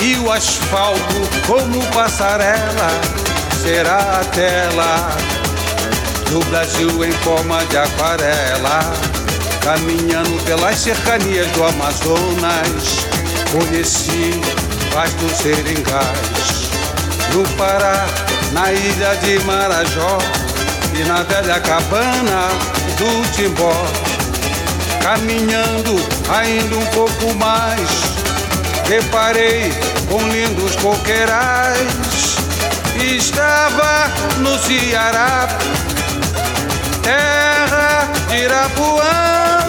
E 0.00 0.16
o 0.16 0.30
asfalto, 0.30 1.14
como 1.46 1.84
passarela, 1.92 2.90
será 3.62 4.20
a 4.20 4.24
tela 4.24 5.16
do 6.30 6.40
Brasil 6.50 7.04
em 7.04 7.12
forma 7.12 7.64
de 7.66 7.78
aquarela. 7.78 8.92
Caminhando 9.62 10.44
pelas 10.44 10.78
cercanias 10.78 11.46
do 11.52 11.64
Amazonas, 11.64 13.06
conheci 13.52 14.40
vastos 14.96 15.36
seringais. 15.36 16.70
No 17.34 17.46
Pará, 17.58 18.06
na 18.52 18.72
ilha 18.72 19.14
de 19.16 19.38
Marajó 19.44 20.16
e 20.94 21.04
na 21.04 21.22
velha 21.22 21.60
cabana 21.60 22.48
do 22.96 23.32
Timbó. 23.32 23.76
Caminhando 25.02 25.96
ainda 26.30 26.76
um 26.76 26.86
pouco 26.86 27.34
mais, 27.34 27.90
reparei 28.88 29.70
com 30.08 30.18
lindos 30.28 30.74
coqueirais. 30.76 32.36
Estava 32.98 34.10
no 34.38 34.58
Ceará, 34.58 35.46
terra 37.02 38.08
de 38.30 38.36
Irapuã, 38.44 39.60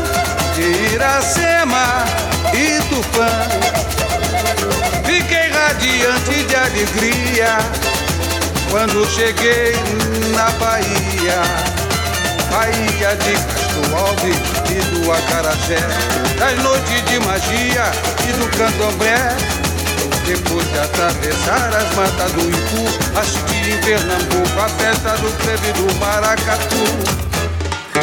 de 0.55 0.93
Iracema 0.93 2.05
e 2.53 2.81
Tupã. 2.83 3.56
Radiante 5.77 6.43
de 6.43 6.55
alegria 6.55 7.57
quando 8.71 9.07
cheguei 9.11 9.73
na 10.33 10.49
Bahia. 10.57 11.43
Bahia 12.49 13.15
de 13.17 13.33
Castro 13.33 13.95
Alves 13.95 14.37
e 14.71 14.81
do 14.89 15.11
Acarajé, 15.11 15.77
das 16.39 16.57
noites 16.63 17.05
de 17.05 17.19
magia 17.19 17.91
e 18.27 18.33
do 18.33 18.49
candomblé. 18.57 19.37
Depois 20.25 20.67
de 20.67 20.79
atravessar 20.79 21.69
as 21.75 21.93
matas 21.93 22.31
do 22.31 22.41
Ipu, 22.49 23.19
assisti 23.19 23.69
em 23.69 23.77
Pernambuco 23.81 24.59
a 24.59 24.69
festa 24.69 25.15
do 25.17 25.29
frevo 25.43 25.73
do 25.73 25.93
Maracatu. 25.99 26.87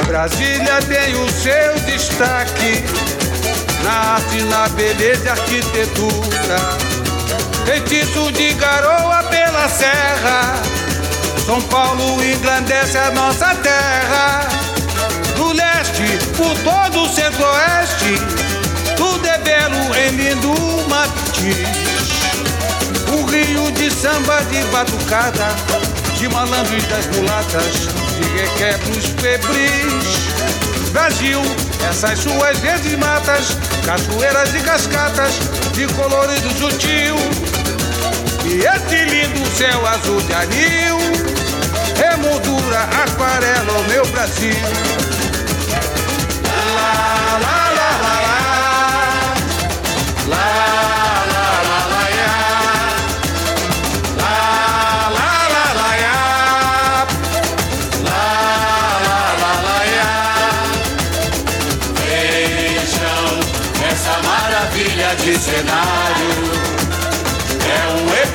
Brasília 0.06 0.80
tem 0.86 1.16
o 1.16 1.28
seu 1.32 1.74
destaque 1.86 2.84
na 3.82 4.14
arte, 4.14 4.42
na 4.42 4.68
beleza 4.68 5.24
e 5.24 5.28
arquitetura. 5.28 6.83
Feitiço 7.64 8.30
de 8.32 8.52
garoa 8.54 9.22
pela 9.24 9.68
serra. 9.68 10.62
São 11.46 11.60
Paulo 11.62 12.22
engrandece 12.22 12.98
a 12.98 13.10
nossa 13.10 13.54
terra. 13.56 14.46
Do 15.36 15.52
leste 15.52 16.18
por 16.36 16.56
todo 16.58 17.02
o 17.02 17.08
centro-oeste, 17.08 18.14
tudo 18.96 19.26
é 19.26 19.38
belo 19.38 19.94
em 19.96 20.10
lindo 20.10 20.54
matiz. 20.88 21.84
O 23.12 23.24
rio 23.26 23.70
de 23.72 23.90
samba 23.90 24.42
de 24.50 24.62
batucada, 24.64 25.48
de 26.18 26.28
malandros 26.28 26.84
das 26.84 27.06
mulatas, 27.16 27.88
de 28.16 28.24
requebros 28.40 29.06
febris. 29.20 30.34
Brasil, 30.92 31.40
essas 31.88 32.20
suas 32.20 32.58
verdes 32.58 32.96
matas, 32.96 33.56
cachoeiras 33.84 34.54
e 34.54 34.60
cascatas, 34.60 35.32
de 35.72 35.86
colorido 35.94 36.50
sutil. 36.56 37.16
E 38.44 38.60
esse 38.60 39.04
lindo 39.04 39.46
céu 39.56 39.86
azul 39.86 40.20
de 40.22 40.34
anil, 40.34 40.98
remoldura, 41.96 42.80
aquarela, 43.02 43.72
o 43.78 43.84
meu 43.84 44.06
Brasil. 44.08 44.54
Lá, 46.74 47.38
lá, 47.44 47.70
lá, 47.78 47.90
lá, 48.02 48.16
lá. 48.20 49.34
Lá, 50.28 50.44
lá, 51.32 51.62
lá, 51.62 51.84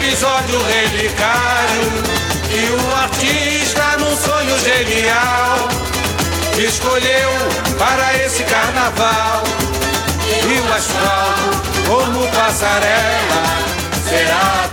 episódio 0.10 0.60
relicário. 0.64 1.84
E 2.49 2.72
o 2.72 2.95
artista, 2.95 3.97
num 3.97 4.16
sonho 4.16 4.57
genial, 4.60 5.70
escolheu 6.57 7.30
para 7.78 8.26
esse 8.26 8.43
carnaval. 8.43 9.43
E 10.28 10.60
o 10.68 10.74
asfalto, 10.74 11.88
como 11.88 12.28
passarela, 12.32 13.43
será 14.10 14.66
a. 14.66 14.70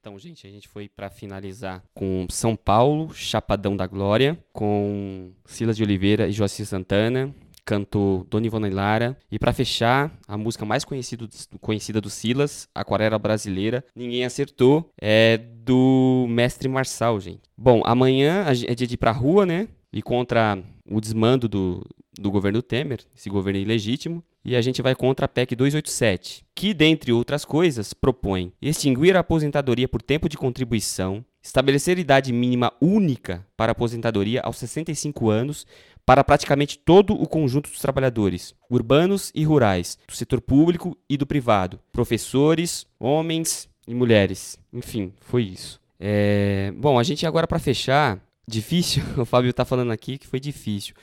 Então, 0.00 0.18
gente, 0.18 0.46
a 0.46 0.50
gente 0.50 0.68
foi 0.68 0.88
pra 0.88 1.08
finalizar 1.08 1.82
com 1.94 2.26
São 2.28 2.56
Paulo, 2.56 3.14
Chapadão 3.14 3.76
da 3.76 3.86
Glória, 3.86 4.36
com 4.52 5.30
Silas 5.46 5.76
de 5.76 5.82
Oliveira 5.84 6.26
e 6.26 6.32
Joacir 6.32 6.66
Santana, 6.66 7.32
cantou 7.64 8.26
Dona 8.28 8.46
Ivone 8.46 8.70
Lara. 8.70 9.16
E 9.30 9.38
pra 9.38 9.52
fechar, 9.52 10.12
a 10.26 10.36
música 10.36 10.64
mais 10.64 10.84
conhecido, 10.84 11.28
conhecida 11.60 12.00
do 12.00 12.10
Silas, 12.10 12.68
Aquarela 12.74 13.18
Brasileira, 13.18 13.84
ninguém 13.94 14.24
acertou, 14.24 14.90
é 15.00 15.38
do 15.38 16.26
Mestre 16.28 16.68
Marçal, 16.68 17.20
gente. 17.20 17.42
Bom, 17.56 17.82
amanhã 17.84 18.44
é 18.66 18.74
dia 18.74 18.86
de 18.86 18.94
ir 18.94 18.98
pra 18.98 19.12
rua, 19.12 19.46
né? 19.46 19.68
E 19.92 20.02
contra 20.02 20.58
o 20.90 21.00
desmando 21.00 21.48
do, 21.48 21.84
do 22.18 22.30
governo 22.30 22.62
Temer, 22.62 23.00
esse 23.16 23.28
governo 23.28 23.60
ilegítimo. 23.60 24.22
E 24.44 24.56
a 24.56 24.60
gente 24.60 24.82
vai 24.82 24.94
contra 24.94 25.26
a 25.26 25.28
PEC 25.28 25.54
287, 25.54 26.44
que, 26.52 26.74
dentre 26.74 27.12
outras 27.12 27.44
coisas, 27.44 27.94
propõe 27.94 28.52
extinguir 28.60 29.16
a 29.16 29.20
aposentadoria 29.20 29.86
por 29.86 30.02
tempo 30.02 30.28
de 30.28 30.36
contribuição, 30.36 31.24
estabelecer 31.42 31.98
idade 31.98 32.32
mínima 32.32 32.72
única 32.80 33.44
para 33.56 33.72
aposentadoria 33.72 34.40
aos 34.42 34.58
65 34.58 35.28
anos 35.28 35.66
para 36.04 36.24
praticamente 36.24 36.78
todo 36.78 37.14
o 37.14 37.26
conjunto 37.28 37.70
dos 37.70 37.80
trabalhadores, 37.80 38.54
urbanos 38.68 39.30
e 39.34 39.44
rurais, 39.44 39.98
do 40.06 40.14
setor 40.14 40.40
público 40.40 40.96
e 41.08 41.16
do 41.16 41.26
privado, 41.26 41.78
professores, 41.92 42.86
homens 42.98 43.68
e 43.86 43.94
mulheres. 43.94 44.58
Enfim, 44.72 45.12
foi 45.20 45.44
isso. 45.44 45.80
É, 45.98 46.72
Bom, 46.76 46.98
a 46.98 47.02
gente 47.02 47.26
agora 47.26 47.46
para 47.46 47.58
fechar, 47.58 48.18
difícil, 48.46 49.02
o 49.16 49.24
Fábio 49.24 49.52
tá 49.52 49.64
falando 49.64 49.92
aqui 49.92 50.18
que 50.18 50.26
foi 50.26 50.40
difícil. 50.40 50.94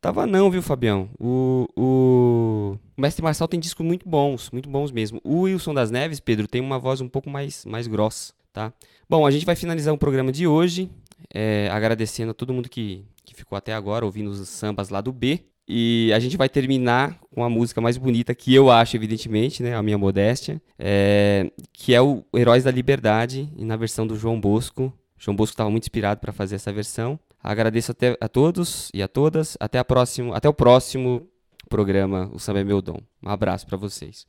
Tava 0.00 0.26
não, 0.26 0.50
viu, 0.50 0.62
Fabião? 0.62 1.08
O, 1.18 1.68
o... 1.76 2.78
o 2.96 3.00
Mestre 3.00 3.22
Marçal 3.22 3.48
tem 3.48 3.58
discos 3.58 3.84
muito 3.84 4.08
bons, 4.08 4.50
muito 4.50 4.68
bons 4.68 4.92
mesmo. 4.92 5.20
O 5.24 5.40
Wilson 5.40 5.74
das 5.74 5.90
Neves, 5.90 6.20
Pedro, 6.20 6.46
tem 6.46 6.60
uma 6.60 6.78
voz 6.78 7.00
um 7.00 7.08
pouco 7.08 7.28
mais, 7.28 7.64
mais 7.64 7.86
grossa, 7.86 8.32
tá? 8.52 8.72
Bom, 9.08 9.24
a 9.24 9.30
gente 9.30 9.46
vai 9.46 9.54
finalizar 9.54 9.94
o 9.94 9.98
programa 9.98 10.32
de 10.32 10.46
hoje, 10.46 10.90
é, 11.32 11.68
agradecendo 11.70 12.32
a 12.32 12.34
todo 12.34 12.52
mundo 12.52 12.68
que, 12.68 13.04
que 13.24 13.34
ficou 13.34 13.56
até 13.56 13.72
agora 13.72 14.04
ouvindo 14.04 14.30
os 14.30 14.48
sambas 14.48 14.88
lá 14.88 15.00
do 15.00 15.12
B. 15.12 15.40
E 15.68 16.12
a 16.12 16.18
gente 16.18 16.36
vai 16.36 16.48
terminar 16.48 17.18
com 17.34 17.42
a 17.42 17.50
música 17.50 17.80
mais 17.80 17.96
bonita 17.96 18.34
que 18.34 18.54
eu 18.54 18.70
acho, 18.70 18.96
evidentemente, 18.96 19.62
né? 19.62 19.74
A 19.74 19.82
minha 19.82 19.98
modéstia. 19.98 20.62
é, 20.78 21.50
que 21.72 21.92
é 21.94 22.00
o 22.00 22.24
Heróis 22.34 22.64
da 22.64 22.70
Liberdade, 22.70 23.48
e 23.56 23.64
na 23.64 23.76
versão 23.76 24.06
do 24.06 24.16
João 24.16 24.40
Bosco. 24.40 24.92
João 25.18 25.36
Bosco 25.36 25.54
estava 25.54 25.70
muito 25.70 25.84
inspirado 25.84 26.20
para 26.20 26.32
fazer 26.32 26.56
essa 26.56 26.72
versão. 26.72 27.18
Agradeço 27.42 27.92
até 27.92 28.16
a 28.20 28.28
todos 28.28 28.90
e 28.92 29.02
a 29.02 29.08
todas. 29.08 29.56
Até, 29.58 29.78
a 29.78 29.84
próximo, 29.84 30.34
até 30.34 30.48
o 30.48 30.54
próximo 30.54 31.28
programa 31.68 32.30
O 32.32 32.38
Samba 32.38 32.60
é 32.60 32.64
Meu 32.64 32.80
Dom. 32.80 32.98
Um 33.22 33.28
abraço 33.28 33.66
para 33.66 33.76
vocês. 33.76 34.26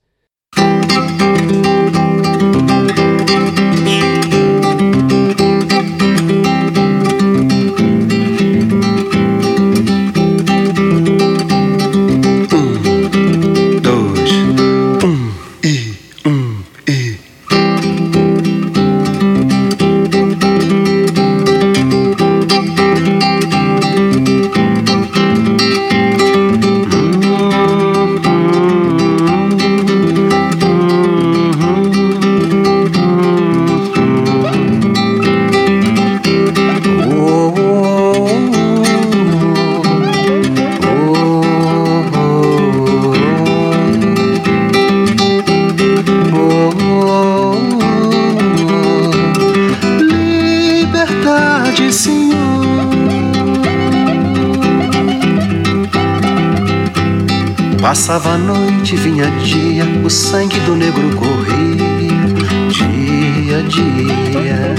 Passava 57.88 58.32
a 58.32 58.38
noite, 58.38 58.98
vinha 58.98 59.32
dia, 59.46 59.86
o 60.04 60.10
sangue 60.10 60.60
do 60.60 60.76
negro 60.76 61.10
corria, 61.16 62.36
dia 62.68 63.60
a 63.60 63.62
dia. 63.62 64.76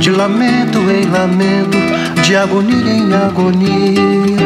De 0.00 0.10
lamento 0.10 0.78
em 0.90 1.04
lamento, 1.04 1.76
de 2.22 2.34
agonia 2.34 2.90
em 2.90 3.12
agonia, 3.12 4.40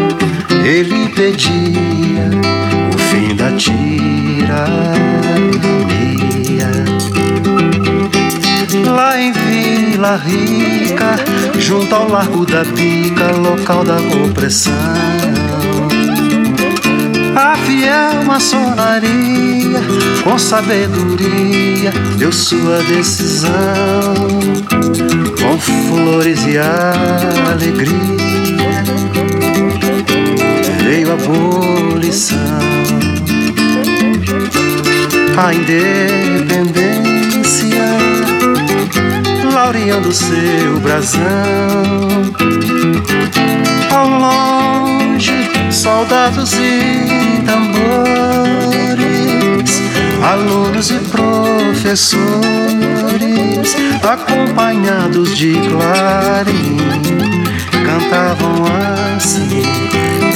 ele 0.64 1.08
pedia 1.10 2.28
o 2.92 2.98
fim 2.98 3.36
da 3.36 3.52
tirania. 3.52 4.58
Lá 8.84 9.16
em 9.16 9.30
Vila 9.30 10.16
Rica, 10.16 11.14
junto 11.56 11.94
ao 11.94 12.08
Largo 12.08 12.44
da 12.44 12.64
Pica, 12.64 13.30
local 13.36 13.84
da 13.84 13.98
opressão. 14.24 15.27
Fiel 17.68 18.24
maçonaria, 18.24 19.82
com 20.24 20.38
sabedoria, 20.38 21.92
deu 22.16 22.32
sua 22.32 22.82
decisão. 22.84 24.14
Com 25.38 25.58
flores 25.58 26.46
e 26.46 26.56
alegria, 27.46 27.92
veio 30.82 31.10
a 31.10 31.12
abolição. 31.12 32.38
A 35.36 35.52
independência, 35.52 36.88
laureando 39.52 40.10
seu 40.10 40.80
brasão. 40.80 41.20
Ao 43.94 44.08
longe, 44.08 45.50
soldados 45.70 46.54
e 46.54 47.17
tambores, 47.48 49.00
alunos 50.22 50.90
e 50.90 50.98
professores, 50.98 52.28
acompanhados 54.02 55.36
de 55.36 55.54
clarim, 55.54 56.76
cantavam 57.72 58.64
assim: 59.16 59.62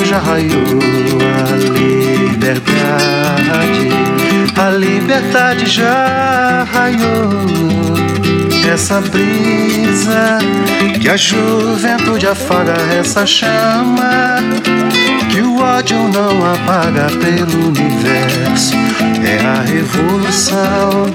já 0.05 0.19
raiou 0.19 0.67
a 1.39 1.51
liberdade, 2.31 2.73
a 4.57 4.71
liberdade 4.71 5.67
já 5.67 6.67
raiou 6.73 7.53
essa 8.73 9.01
brisa 9.03 10.39
que 11.01 11.09
a 11.09 11.17
juventude 11.17 12.27
afaga 12.27 12.75
essa 12.99 13.27
chama 13.27 14.39
que 15.33 15.41
o 15.41 15.61
ódio 15.61 15.97
não 16.09 16.53
apaga 16.53 17.07
pelo 17.07 17.69
universo. 17.69 18.75
É 19.25 19.45
a 19.45 19.63
revolução 19.63 21.07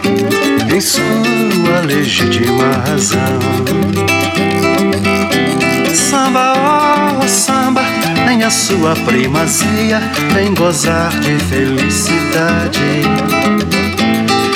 em 0.76 0.82
sua 0.82 1.82
legítima 1.86 2.72
razão. 2.88 3.40
Samba 5.94 6.54
oh 7.22 7.28
samba 7.28 7.84
nem 8.26 8.44
a 8.44 8.50
sua 8.50 8.96
primazia 8.96 10.02
vem 10.34 10.54
gozar 10.56 11.12
de 11.20 11.38
felicidade. 11.46 12.80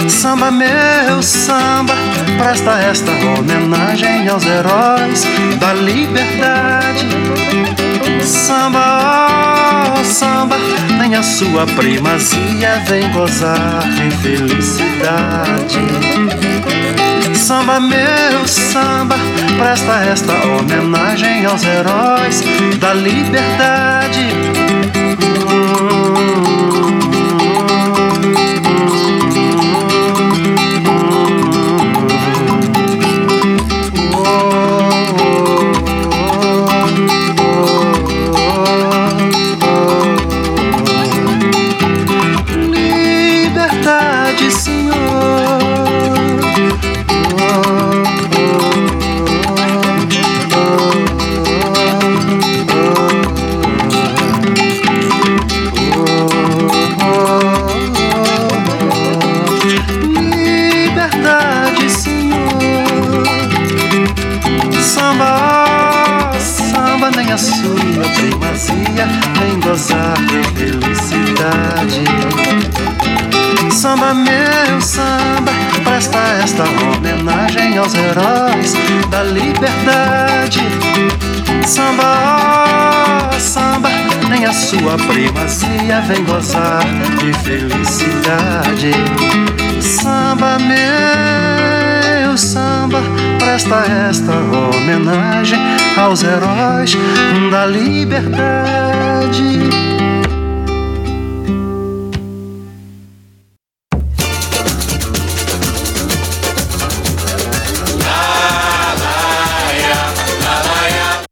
Samba, 0.09 0.51
meu 0.51 1.21
samba, 1.21 1.93
presta 2.37 2.79
esta 2.79 3.11
homenagem 3.11 4.27
aos 4.27 4.43
heróis 4.43 5.23
da 5.59 5.73
liberdade. 5.73 7.05
Samba, 8.19 9.95
oh, 9.99 10.03
samba, 10.03 10.57
nem 10.99 11.15
a 11.15 11.23
sua 11.23 11.65
primazia 11.65 12.83
vem 12.87 13.09
gozar 13.11 13.83
de 13.89 14.11
felicidade. 14.17 15.79
Samba, 17.35 17.79
meu 17.79 18.47
samba, 18.47 19.15
presta 19.57 20.05
esta 20.05 20.33
homenagem 20.33 21.45
aos 21.45 21.63
heróis 21.63 22.43
da. 22.79 22.91
Liberdade, 22.93 24.60
primazia, 68.21 69.07
nem 69.39 69.59
gozar 69.59 70.13
de 70.27 70.43
felicidade. 70.55 72.03
Samba, 73.71 74.13
meu 74.13 74.81
samba, 74.81 75.51
presta 75.83 76.19
esta 76.43 76.63
homenagem 76.63 77.77
aos 77.77 77.95
heróis 77.95 78.73
da 79.09 79.23
liberdade. 79.23 80.61
Samba, 81.65 83.31
samba, 83.39 83.89
nem 84.29 84.45
a 84.45 84.53
sua 84.53 84.97
primazia 84.97 86.01
vem 86.01 86.23
gozar 86.23 86.85
de 87.17 87.33
felicidade. 87.39 88.91
Samba, 89.81 90.59
meu 90.59 92.37
samba 92.81 93.01
presta 93.37 93.83
esta 94.09 94.31
homenagem 94.33 95.59
aos 95.97 96.23
heróis 96.23 96.97
da 97.51 97.65
liberdade. 97.67 98.71